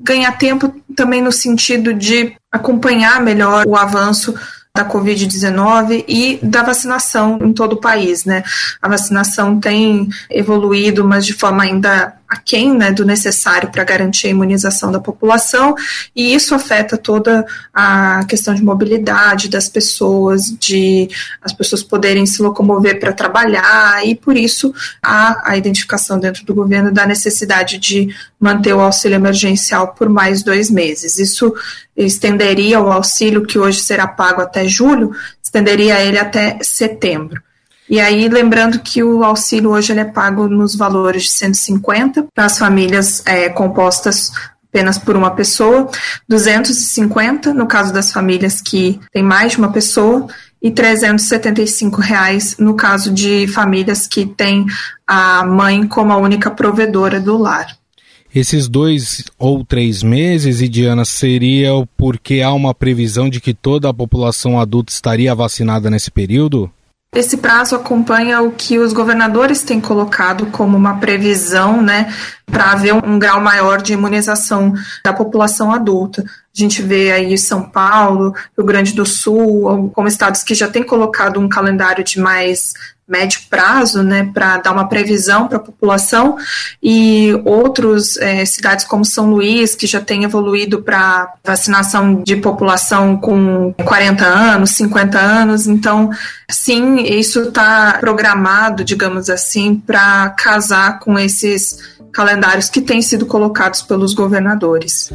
ganhar 0.00 0.32
tempo 0.38 0.72
também 0.94 1.20
no 1.20 1.32
sentido 1.32 1.92
de 1.92 2.34
acompanhar 2.50 3.20
melhor 3.20 3.66
o 3.66 3.76
avanço 3.76 4.34
da 4.74 4.88
Covid-19 4.88 6.02
e 6.08 6.38
da 6.42 6.62
vacinação 6.62 7.38
em 7.42 7.52
todo 7.52 7.74
o 7.74 7.80
país, 7.80 8.24
né? 8.24 8.42
A 8.80 8.88
vacinação 8.88 9.60
tem 9.60 10.08
evoluído, 10.30 11.04
mas 11.04 11.26
de 11.26 11.34
forma 11.34 11.62
ainda 11.62 12.16
aquém 12.32 12.74
né, 12.74 12.90
do 12.90 13.04
necessário 13.04 13.70
para 13.70 13.84
garantir 13.84 14.28
a 14.28 14.30
imunização 14.30 14.90
da 14.90 14.98
população, 14.98 15.74
e 16.16 16.34
isso 16.34 16.54
afeta 16.54 16.96
toda 16.96 17.44
a 17.74 18.24
questão 18.26 18.54
de 18.54 18.64
mobilidade 18.64 19.50
das 19.50 19.68
pessoas, 19.68 20.44
de 20.58 21.10
as 21.42 21.52
pessoas 21.52 21.82
poderem 21.82 22.24
se 22.24 22.40
locomover 22.40 22.98
para 22.98 23.12
trabalhar, 23.12 24.06
e 24.06 24.14
por 24.14 24.34
isso 24.34 24.74
há 25.02 25.42
a 25.44 25.58
identificação 25.58 26.18
dentro 26.18 26.42
do 26.46 26.54
governo 26.54 26.90
da 26.90 27.04
necessidade 27.04 27.76
de 27.76 28.08
manter 28.40 28.72
o 28.72 28.80
auxílio 28.80 29.16
emergencial 29.16 29.88
por 29.88 30.08
mais 30.08 30.42
dois 30.42 30.70
meses. 30.70 31.18
Isso 31.18 31.54
estenderia 31.94 32.80
o 32.80 32.90
auxílio 32.90 33.44
que 33.44 33.58
hoje 33.58 33.80
será 33.80 34.06
pago 34.06 34.40
até 34.40 34.66
julho, 34.66 35.14
estenderia 35.42 36.00
ele 36.00 36.18
até 36.18 36.58
setembro. 36.62 37.42
E 37.88 38.00
aí, 38.00 38.28
lembrando 38.28 38.78
que 38.78 39.02
o 39.02 39.24
auxílio 39.24 39.70
hoje 39.70 39.92
ele 39.92 40.00
é 40.00 40.04
pago 40.04 40.48
nos 40.48 40.74
valores 40.74 41.24
de 41.24 41.32
150 41.32 42.26
para 42.34 42.46
as 42.46 42.58
famílias 42.58 43.22
é, 43.26 43.48
compostas 43.48 44.32
apenas 44.72 44.96
por 44.96 45.14
uma 45.16 45.32
pessoa, 45.32 45.90
250 46.26 47.52
no 47.52 47.66
caso 47.66 47.92
das 47.92 48.10
famílias 48.10 48.62
que 48.62 48.98
têm 49.12 49.22
mais 49.22 49.52
de 49.52 49.58
uma 49.58 49.70
pessoa 49.70 50.26
e 50.62 50.70
375 50.70 52.00
reais 52.00 52.56
no 52.58 52.74
caso 52.74 53.12
de 53.12 53.46
famílias 53.48 54.06
que 54.06 54.24
têm 54.24 54.64
a 55.06 55.44
mãe 55.44 55.86
como 55.86 56.10
a 56.10 56.16
única 56.16 56.50
provedora 56.50 57.20
do 57.20 57.36
lar. 57.36 57.76
Esses 58.34 58.66
dois 58.66 59.24
ou 59.38 59.62
três 59.62 60.02
meses, 60.02 60.62
Idiana, 60.62 61.04
seria 61.04 61.70
porque 61.98 62.40
há 62.40 62.50
uma 62.50 62.72
previsão 62.72 63.28
de 63.28 63.42
que 63.42 63.52
toda 63.52 63.90
a 63.90 63.94
população 63.94 64.58
adulta 64.58 64.90
estaria 64.90 65.34
vacinada 65.34 65.90
nesse 65.90 66.10
período? 66.10 66.70
Esse 67.14 67.36
prazo 67.36 67.76
acompanha 67.76 68.40
o 68.40 68.52
que 68.52 68.78
os 68.78 68.94
governadores 68.94 69.62
têm 69.62 69.78
colocado 69.78 70.46
como 70.46 70.78
uma 70.78 70.98
previsão, 70.98 71.82
né, 71.82 72.10
para 72.46 72.72
haver 72.72 72.94
um 72.94 73.18
grau 73.18 73.38
maior 73.38 73.82
de 73.82 73.92
imunização 73.92 74.72
da 75.04 75.12
população 75.12 75.70
adulta. 75.70 76.24
A 76.54 76.60
gente 76.60 76.82
vê 76.82 77.10
aí 77.12 77.38
São 77.38 77.62
Paulo, 77.62 78.34
Rio 78.56 78.66
Grande 78.66 78.92
do 78.92 79.06
Sul, 79.06 79.90
como 79.94 80.06
estados 80.06 80.42
que 80.42 80.54
já 80.54 80.68
têm 80.68 80.82
colocado 80.82 81.40
um 81.40 81.48
calendário 81.48 82.04
de 82.04 82.20
mais 82.20 82.74
médio 83.08 83.40
prazo, 83.50 84.02
né, 84.02 84.30
para 84.32 84.58
dar 84.58 84.72
uma 84.72 84.88
previsão 84.88 85.46
para 85.46 85.58
a 85.58 85.60
população, 85.60 86.36
e 86.82 87.32
outros 87.44 88.16
é, 88.16 88.44
cidades 88.44 88.84
como 88.86 89.04
São 89.04 89.30
Luís, 89.30 89.74
que 89.74 89.86
já 89.86 90.00
tem 90.00 90.24
evoluído 90.24 90.82
para 90.82 91.34
vacinação 91.44 92.22
de 92.22 92.36
população 92.36 93.16
com 93.16 93.74
40 93.84 94.24
anos, 94.24 94.70
50 94.70 95.18
anos, 95.18 95.66
então, 95.66 96.10
sim, 96.50 97.02
isso 97.02 97.48
está 97.48 97.98
programado, 98.00 98.82
digamos 98.82 99.28
assim, 99.28 99.74
para 99.74 100.30
casar 100.30 100.98
com 100.98 101.18
esses 101.18 101.78
calendários 102.12 102.70
que 102.70 102.80
têm 102.80 103.02
sido 103.02 103.26
colocados 103.26 103.82
pelos 103.82 104.14
governadores. 104.14 105.10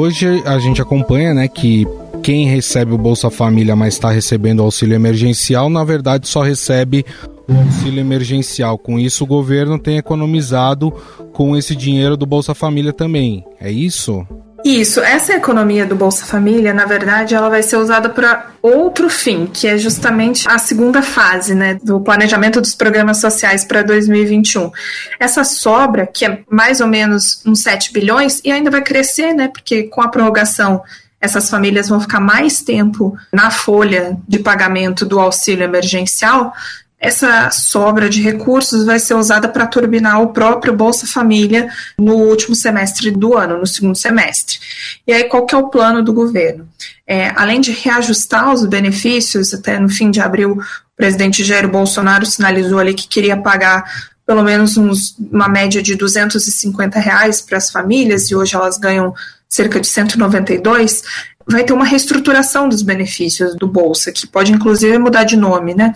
Hoje 0.00 0.42
a 0.46 0.58
gente 0.58 0.80
acompanha, 0.80 1.34
né, 1.34 1.46
que 1.46 1.86
quem 2.22 2.46
recebe 2.46 2.94
o 2.94 2.96
Bolsa 2.96 3.28
Família, 3.28 3.76
mas 3.76 3.92
está 3.92 4.10
recebendo 4.10 4.62
auxílio 4.62 4.94
emergencial, 4.94 5.68
na 5.68 5.84
verdade 5.84 6.26
só 6.26 6.40
recebe 6.40 7.04
o 7.46 7.52
auxílio 7.52 8.00
emergencial. 8.00 8.78
Com 8.78 8.98
isso, 8.98 9.24
o 9.24 9.26
governo 9.26 9.78
tem 9.78 9.98
economizado 9.98 10.90
com 11.34 11.54
esse 11.54 11.76
dinheiro 11.76 12.16
do 12.16 12.24
Bolsa 12.24 12.54
Família 12.54 12.94
também. 12.94 13.44
É 13.60 13.70
isso? 13.70 14.26
Isso, 14.64 15.00
essa 15.00 15.34
economia 15.34 15.86
do 15.86 15.96
Bolsa 15.96 16.26
Família, 16.26 16.74
na 16.74 16.84
verdade, 16.84 17.34
ela 17.34 17.48
vai 17.48 17.62
ser 17.62 17.76
usada 17.76 18.08
para 18.08 18.50
outro 18.62 19.08
fim, 19.08 19.46
que 19.46 19.66
é 19.66 19.78
justamente 19.78 20.48
a 20.48 20.58
segunda 20.58 21.02
fase, 21.02 21.54
né, 21.54 21.78
do 21.82 22.00
planejamento 22.00 22.60
dos 22.60 22.74
programas 22.74 23.18
sociais 23.18 23.64
para 23.64 23.82
2021. 23.82 24.70
Essa 25.18 25.44
sobra, 25.44 26.06
que 26.06 26.24
é 26.24 26.42
mais 26.50 26.80
ou 26.80 26.86
menos 26.86 27.42
uns 27.46 27.62
7 27.62 27.92
bilhões, 27.92 28.40
e 28.44 28.52
ainda 28.52 28.70
vai 28.70 28.82
crescer, 28.82 29.32
né, 29.32 29.48
porque 29.48 29.84
com 29.84 30.02
a 30.02 30.08
prorrogação 30.08 30.82
essas 31.20 31.50
famílias 31.50 31.88
vão 31.88 32.00
ficar 32.00 32.18
mais 32.18 32.62
tempo 32.62 33.14
na 33.30 33.50
folha 33.50 34.16
de 34.26 34.38
pagamento 34.38 35.04
do 35.04 35.20
auxílio 35.20 35.64
emergencial, 35.64 36.52
essa 37.00 37.50
sobra 37.50 38.10
de 38.10 38.20
recursos 38.20 38.84
vai 38.84 38.98
ser 38.98 39.14
usada 39.14 39.48
para 39.48 39.66
turbinar 39.66 40.20
o 40.20 40.34
próprio 40.34 40.76
Bolsa 40.76 41.06
Família 41.06 41.68
no 41.98 42.14
último 42.14 42.54
semestre 42.54 43.10
do 43.10 43.36
ano, 43.36 43.58
no 43.58 43.66
segundo 43.66 43.96
semestre. 43.96 44.58
E 45.06 45.12
aí, 45.12 45.24
qual 45.24 45.46
que 45.46 45.54
é 45.54 45.58
o 45.58 45.68
plano 45.68 46.02
do 46.02 46.12
governo? 46.12 46.68
É, 47.06 47.32
além 47.34 47.58
de 47.60 47.72
reajustar 47.72 48.52
os 48.52 48.66
benefícios, 48.66 49.54
até 49.54 49.80
no 49.80 49.88
fim 49.88 50.10
de 50.10 50.20
abril, 50.20 50.52
o 50.52 50.96
presidente 50.96 51.42
Jair 51.42 51.66
Bolsonaro 51.66 52.26
sinalizou 52.26 52.78
ali 52.78 52.92
que 52.92 53.08
queria 53.08 53.36
pagar 53.36 54.10
pelo 54.26 54.44
menos 54.44 54.76
uns, 54.76 55.16
uma 55.18 55.48
média 55.48 55.82
de 55.82 55.96
250 55.96 57.00
reais 57.00 57.40
para 57.40 57.58
as 57.58 57.68
famílias, 57.68 58.30
e 58.30 58.36
hoje 58.36 58.54
elas 58.54 58.78
ganham 58.78 59.12
cerca 59.48 59.80
de 59.80 59.88
192, 59.88 61.02
vai 61.44 61.64
ter 61.64 61.72
uma 61.72 61.84
reestruturação 61.84 62.68
dos 62.68 62.82
benefícios 62.82 63.56
do 63.56 63.66
Bolsa, 63.66 64.12
que 64.12 64.28
pode 64.28 64.52
inclusive 64.52 64.96
mudar 64.98 65.24
de 65.24 65.36
nome, 65.36 65.74
né? 65.74 65.94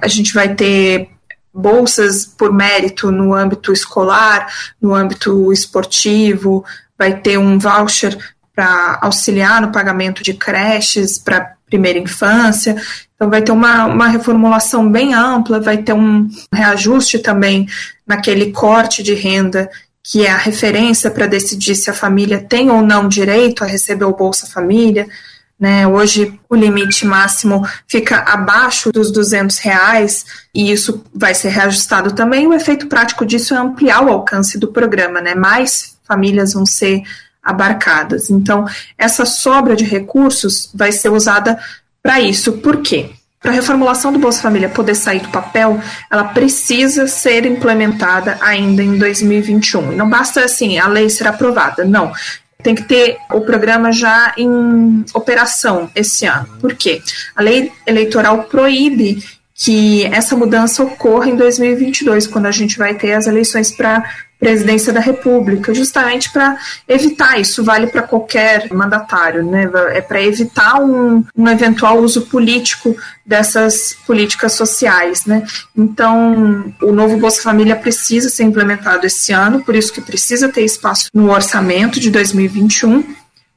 A 0.00 0.08
gente 0.08 0.32
vai 0.32 0.54
ter 0.54 1.08
bolsas 1.52 2.24
por 2.24 2.52
mérito 2.52 3.10
no 3.10 3.34
âmbito 3.34 3.72
escolar, 3.72 4.46
no 4.80 4.94
âmbito 4.94 5.52
esportivo, 5.52 6.64
vai 6.96 7.18
ter 7.20 7.38
um 7.38 7.58
voucher 7.58 8.16
para 8.54 8.98
auxiliar 9.02 9.60
no 9.60 9.72
pagamento 9.72 10.22
de 10.22 10.34
creches 10.34 11.18
para 11.18 11.54
primeira 11.66 11.98
infância. 11.98 12.76
Então, 13.14 13.28
vai 13.28 13.42
ter 13.42 13.52
uma, 13.52 13.86
uma 13.86 14.08
reformulação 14.08 14.90
bem 14.90 15.14
ampla, 15.14 15.60
vai 15.60 15.78
ter 15.78 15.92
um 15.92 16.28
reajuste 16.52 17.18
também 17.18 17.66
naquele 18.06 18.52
corte 18.52 19.02
de 19.02 19.14
renda 19.14 19.68
que 20.10 20.24
é 20.24 20.30
a 20.30 20.38
referência 20.38 21.10
para 21.10 21.26
decidir 21.26 21.74
se 21.74 21.90
a 21.90 21.94
família 21.94 22.40
tem 22.40 22.70
ou 22.70 22.80
não 22.80 23.06
direito 23.06 23.62
a 23.62 23.66
receber 23.66 24.06
o 24.06 24.16
Bolsa 24.16 24.46
Família. 24.46 25.06
Né? 25.58 25.86
Hoje 25.86 26.38
o 26.48 26.54
limite 26.54 27.04
máximo 27.04 27.66
fica 27.88 28.18
abaixo 28.18 28.92
dos 28.92 29.10
200 29.10 29.58
reais 29.58 30.24
e 30.54 30.70
isso 30.70 31.04
vai 31.12 31.34
ser 31.34 31.48
reajustado 31.48 32.12
também. 32.12 32.46
O 32.46 32.54
efeito 32.54 32.86
prático 32.86 33.26
disso 33.26 33.54
é 33.54 33.58
ampliar 33.58 34.04
o 34.04 34.10
alcance 34.10 34.56
do 34.56 34.68
programa, 34.68 35.20
né? 35.20 35.34
Mais 35.34 35.98
famílias 36.06 36.52
vão 36.52 36.64
ser 36.64 37.02
abarcadas. 37.42 38.30
Então, 38.30 38.66
essa 38.96 39.24
sobra 39.24 39.74
de 39.74 39.84
recursos 39.84 40.70
vai 40.72 40.92
ser 40.92 41.08
usada 41.08 41.58
para 42.00 42.20
isso. 42.20 42.52
Por 42.52 42.76
quê? 42.78 43.10
Para 43.40 43.52
a 43.52 43.54
reformulação 43.54 44.12
do 44.12 44.18
Bolsa 44.18 44.42
Família 44.42 44.68
poder 44.68 44.94
sair 44.94 45.20
do 45.20 45.28
papel, 45.28 45.80
ela 46.10 46.24
precisa 46.24 47.06
ser 47.06 47.46
implementada 47.46 48.36
ainda 48.40 48.82
em 48.82 48.98
2021. 48.98 49.92
E 49.92 49.96
não 49.96 50.08
basta 50.08 50.44
assim 50.44 50.78
a 50.78 50.88
lei 50.88 51.08
ser 51.08 51.26
aprovada, 51.26 51.84
não 51.84 52.12
tem 52.62 52.74
que 52.74 52.82
ter 52.82 53.18
o 53.32 53.40
programa 53.42 53.92
já 53.92 54.34
em 54.36 55.04
operação 55.14 55.88
esse 55.94 56.26
ano. 56.26 56.48
Por 56.60 56.74
quê? 56.74 57.00
A 57.36 57.42
lei 57.42 57.70
eleitoral 57.86 58.44
proíbe 58.44 59.22
que 59.54 60.04
essa 60.06 60.36
mudança 60.36 60.82
ocorra 60.82 61.28
em 61.28 61.36
2022, 61.36 62.26
quando 62.26 62.46
a 62.46 62.50
gente 62.50 62.76
vai 62.76 62.94
ter 62.94 63.12
as 63.12 63.26
eleições 63.26 63.70
para 63.70 64.04
presidência 64.38 64.92
da 64.92 65.00
República, 65.00 65.74
justamente 65.74 66.30
para 66.30 66.56
evitar 66.86 67.40
isso, 67.40 67.64
vale 67.64 67.88
para 67.88 68.02
qualquer 68.02 68.72
mandatário, 68.72 69.44
né? 69.44 69.68
É 69.92 70.00
para 70.00 70.22
evitar 70.22 70.80
um, 70.80 71.24
um, 71.36 71.48
eventual 71.48 71.98
uso 71.98 72.22
político 72.22 72.96
dessas 73.26 73.96
políticas 74.06 74.52
sociais, 74.52 75.26
né? 75.26 75.42
Então, 75.76 76.72
o 76.82 76.92
novo 76.92 77.18
Bolsa 77.18 77.42
Família 77.42 77.74
precisa 77.74 78.28
ser 78.28 78.44
implementado 78.44 79.06
esse 79.06 79.32
ano, 79.32 79.64
por 79.64 79.74
isso 79.74 79.92
que 79.92 80.00
precisa 80.00 80.48
ter 80.48 80.62
espaço 80.62 81.08
no 81.12 81.30
orçamento 81.30 81.98
de 81.98 82.10
2021 82.10 83.04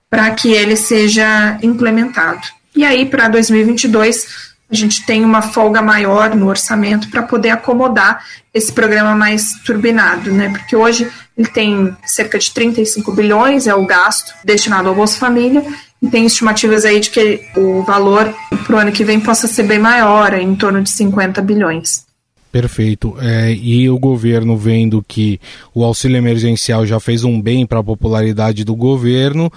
para 0.09 0.31
que 0.31 0.51
ele 0.51 0.75
seja 0.75 1.57
implementado. 1.61 2.41
E 2.75 2.83
aí, 2.83 3.05
para 3.05 3.27
2022, 3.27 4.50
a 4.71 4.75
gente 4.75 5.05
tem 5.05 5.25
uma 5.25 5.41
folga 5.41 5.81
maior 5.81 6.33
no 6.33 6.47
orçamento 6.47 7.09
para 7.09 7.23
poder 7.23 7.49
acomodar 7.49 8.23
esse 8.53 8.71
programa 8.71 9.13
mais 9.13 9.53
turbinado, 9.65 10.31
né? 10.31 10.49
Porque 10.49 10.75
hoje 10.75 11.11
ele 11.37 11.49
tem 11.49 11.95
cerca 12.05 12.39
de 12.39 12.51
35 12.51 13.11
bilhões, 13.11 13.67
é 13.67 13.75
o 13.75 13.85
gasto 13.85 14.33
destinado 14.45 14.87
ao 14.87 14.95
Bolsa 14.95 15.17
Família, 15.17 15.63
e 16.01 16.07
tem 16.07 16.25
estimativas 16.25 16.85
aí 16.85 16.99
de 16.99 17.09
que 17.09 17.45
o 17.55 17.83
valor 17.83 18.33
para 18.65 18.75
o 18.75 18.79
ano 18.79 18.91
que 18.91 19.03
vem 19.03 19.19
possa 19.19 19.47
ser 19.47 19.63
bem 19.63 19.79
maior, 19.79 20.33
em 20.33 20.55
torno 20.55 20.81
de 20.81 20.89
50 20.89 21.41
bilhões. 21.41 22.05
Perfeito. 22.51 23.15
É, 23.19 23.53
e 23.53 23.89
o 23.89 23.97
governo 23.97 24.57
vendo 24.57 25.03
que 25.07 25.39
o 25.73 25.85
auxílio 25.85 26.17
emergencial 26.17 26.85
já 26.85 26.99
fez 26.99 27.23
um 27.23 27.41
bem 27.41 27.65
para 27.65 27.79
a 27.79 27.83
popularidade 27.83 28.65
do 28.65 28.75
governo, 28.75 29.51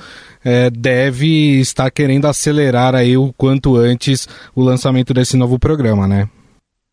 é, 0.45 0.71
deve 0.71 1.59
estar 1.59 1.91
querendo 1.91 2.27
acelerar 2.27 2.95
aí 2.95 3.17
o 3.17 3.33
quanto 3.37 3.77
antes 3.77 4.29
o 4.55 4.63
lançamento 4.63 5.13
desse 5.13 5.37
novo 5.37 5.59
programa, 5.59 6.07
né? 6.07 6.29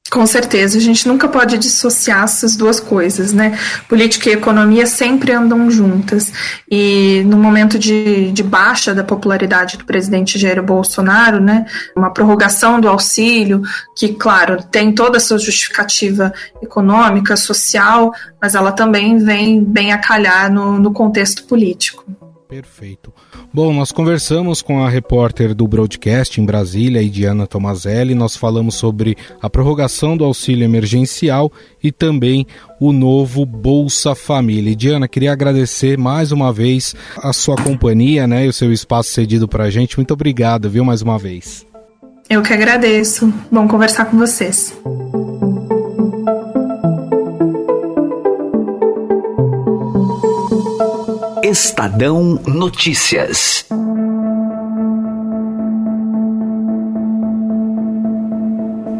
Com 0.10 0.26
certeza, 0.26 0.78
a 0.78 0.82
gente 0.82 1.08
nunca 1.08 1.26
pode 1.30 1.58
dissociar 1.58 2.26
essas 2.26 2.58
duas 2.58 2.82
coisas, 2.82 3.32
né? 3.32 3.58
Política 3.88 4.30
e 4.30 4.34
economia 4.34 4.86
sempre 4.86 5.32
andam 5.32 5.72
juntas. 5.72 6.34
E 6.70 7.24
no 7.26 7.38
momento 7.38 7.80
de, 7.80 8.30
de 8.32 8.44
baixa 8.44 8.94
da 8.94 9.06
popularidade 9.06 9.78
do 9.78 9.86
presidente 9.86 10.38
Jair 10.38 10.62
Bolsonaro, 10.62 11.40
né? 11.40 11.66
Uma 11.96 12.12
prorrogação 12.12 12.82
do 12.82 12.90
auxílio, 12.90 13.62
que, 13.96 14.10
claro, 14.10 14.62
tem 14.62 14.92
toda 14.92 15.16
a 15.16 15.22
sua 15.22 15.40
justificativa 15.40 16.34
econômica, 16.62 17.38
social, 17.38 18.12
mas 18.42 18.54
ela 18.54 18.74
também 18.74 19.18
vem 19.18 19.64
bem 19.64 19.94
a 19.94 19.98
calhar 19.98 20.52
no, 20.52 20.78
no 20.78 20.92
contexto 20.92 21.46
político. 21.46 22.04
Perfeito. 22.52 23.14
Bom, 23.54 23.72
nós 23.72 23.94
conversamos 23.94 24.62
com 24.62 24.84
a 24.84 24.90
repórter 24.90 25.56
do 25.56 25.66
Broadcast 25.66 26.42
em 26.42 26.46
Brasília, 26.46 27.02
Diana 27.10 27.48
Tomazelli. 27.48 28.14
Nós 28.14 28.36
falamos 28.36 28.76
sobre 28.76 29.16
a 29.42 29.50
prorrogação 29.50 30.18
do 30.18 30.26
auxílio 30.26 30.66
emergencial 30.66 31.50
e 31.82 31.94
também 31.94 32.46
o 32.78 32.92
novo 32.92 33.46
Bolsa 33.46 34.14
Família. 34.16 34.76
Diana, 34.76 35.08
queria 35.08 35.32
agradecer 35.32 35.98
mais 35.98 36.34
uma 36.34 36.52
vez 36.52 36.94
a 37.16 37.32
sua 37.32 37.56
companhia 37.56 38.28
né, 38.28 38.46
e 38.46 38.50
o 38.50 38.54
seu 38.54 38.74
espaço 38.74 39.12
cedido 39.12 39.48
para 39.48 39.64
a 39.64 39.70
gente. 39.70 39.96
Muito 39.96 40.14
obrigado, 40.14 40.70
viu, 40.70 40.84
mais 40.84 41.02
uma 41.02 41.18
vez. 41.18 41.66
Eu 42.30 42.42
que 42.42 42.52
agradeço. 42.52 43.34
Bom 43.50 43.66
conversar 43.66 44.06
com 44.06 44.18
vocês. 44.18 44.78
Estadão 51.52 52.40
Notícias. 52.48 53.66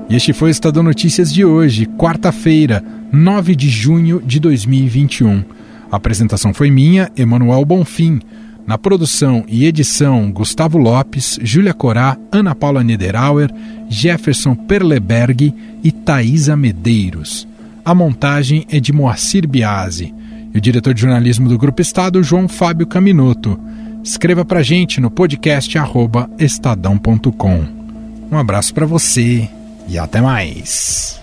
E 0.10 0.16
este 0.18 0.34
foi 0.34 0.50
o 0.50 0.52
Estadão 0.52 0.84
Notícias 0.84 1.34
de 1.34 1.46
hoje, 1.46 1.86
quarta-feira, 1.86 2.84
9 3.10 3.56
de 3.56 3.70
junho 3.70 4.22
de 4.22 4.38
2021. 4.42 5.46
A 5.90 5.96
apresentação 5.96 6.54
foi 6.54 6.70
minha, 6.70 7.10
Emanuel 7.16 7.64
Bonfim. 7.64 8.20
Na 8.68 8.78
produção 8.78 9.46
e 9.48 9.66
edição, 9.66 10.30
Gustavo 10.30 10.78
Lopes, 10.78 11.40
Júlia 11.42 11.74
Corá, 11.74 12.18
Ana 12.34 12.54
Paula 12.54 12.84
Niederauer, 12.84 13.50
Jefferson 13.88 14.56
Perleberg 14.56 15.56
e 15.82 15.90
Thaisa 15.90 16.58
Medeiros. 16.58 17.48
A 17.86 17.96
montagem 17.96 18.66
é 18.70 18.78
de 18.78 18.92
Moacir 18.92 19.48
Biasi 19.48 20.14
e 20.54 20.58
o 20.58 20.62
diretor 20.62 20.94
de 20.94 21.02
jornalismo 21.02 21.48
do 21.48 21.58
Grupo 21.58 21.82
Estado, 21.82 22.24
João 22.24 22.48
Fábio 22.48 22.88
Caminoto. 22.88 23.60
Escreva 24.04 24.44
para 24.44 24.64
gente 24.64 25.00
no 25.00 25.12
podcast 25.12 25.78
estadão.com. 26.40 27.66
Um 28.32 28.38
abraço 28.38 28.74
para 28.74 28.86
você 28.86 29.48
e 29.88 29.98
até 29.98 30.22
mais. 30.22 31.22